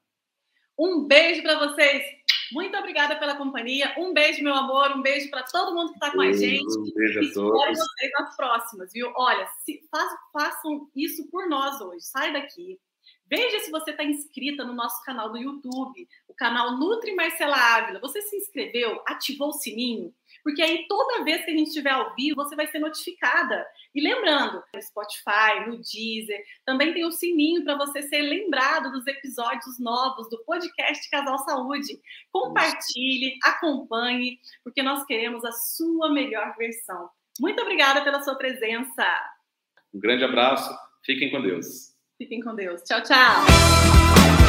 Um 0.76 1.06
beijo 1.06 1.40
para 1.42 1.58
vocês. 1.58 2.02
Muito 2.50 2.76
obrigada 2.76 3.16
pela 3.16 3.36
companhia. 3.36 3.94
Um 3.96 4.12
beijo, 4.12 4.42
meu 4.42 4.52
amor. 4.52 4.90
Um 4.90 5.02
beijo 5.02 5.30
para 5.30 5.44
todo 5.44 5.72
mundo 5.74 5.90
que 5.90 5.98
está 5.98 6.10
com 6.10 6.20
a 6.20 6.32
gente. 6.32 6.78
Um 6.78 6.92
beijo 6.94 7.20
a 7.20 7.32
todos. 7.32 7.60
Espero 7.60 7.74
vocês 7.76 8.10
nas 8.18 8.36
próximas, 8.36 8.92
viu? 8.92 9.12
Olha, 9.16 9.46
se, 9.64 9.86
faz, 9.88 10.12
façam 10.32 10.90
isso 10.96 11.30
por 11.30 11.48
nós 11.48 11.80
hoje. 11.80 12.00
Sai 12.00 12.32
daqui, 12.32 12.78
Veja 13.34 13.60
se 13.60 13.70
você 13.70 13.92
está 13.92 14.04
inscrita 14.04 14.62
no 14.62 14.74
nosso 14.74 15.02
canal 15.04 15.32
do 15.32 15.38
YouTube, 15.38 16.06
o 16.28 16.34
canal 16.34 16.76
Nutri 16.76 17.14
Marcela 17.14 17.56
Ávila. 17.56 17.98
Você 18.00 18.20
se 18.20 18.36
inscreveu, 18.36 19.02
ativou 19.08 19.48
o 19.48 19.54
sininho? 19.54 20.12
Porque 20.44 20.60
aí 20.60 20.86
toda 20.86 21.24
vez 21.24 21.42
que 21.42 21.50
a 21.50 21.56
gente 21.56 21.68
estiver 21.68 21.92
ao 21.92 22.14
vivo, 22.14 22.36
você 22.36 22.54
vai 22.54 22.66
ser 22.66 22.78
notificada. 22.78 23.66
E 23.94 24.02
lembrando, 24.02 24.62
no 24.74 24.82
Spotify, 24.82 25.66
no 25.66 25.78
Deezer, 25.78 26.44
também 26.66 26.92
tem 26.92 27.06
o 27.06 27.10
sininho 27.10 27.64
para 27.64 27.74
você 27.74 28.02
ser 28.02 28.20
lembrado 28.20 28.92
dos 28.92 29.06
episódios 29.06 29.78
novos 29.80 30.28
do 30.28 30.44
podcast 30.44 31.08
Casal 31.08 31.38
Saúde. 31.38 31.98
Compartilhe, 32.30 33.38
acompanhe, 33.44 34.40
porque 34.62 34.82
nós 34.82 35.06
queremos 35.06 35.42
a 35.42 35.52
sua 35.52 36.12
melhor 36.12 36.54
versão. 36.58 37.08
Muito 37.40 37.62
obrigada 37.62 38.04
pela 38.04 38.22
sua 38.22 38.34
presença. 38.34 39.06
Um 39.94 40.00
grande 40.00 40.22
abraço, 40.22 40.70
fiquem 41.02 41.30
com 41.30 41.40
Deus. 41.40 41.91
Fiquem 42.22 42.40
com 42.40 42.54
Deus. 42.54 42.82
Tchau, 42.82 43.02
tchau. 43.02 44.41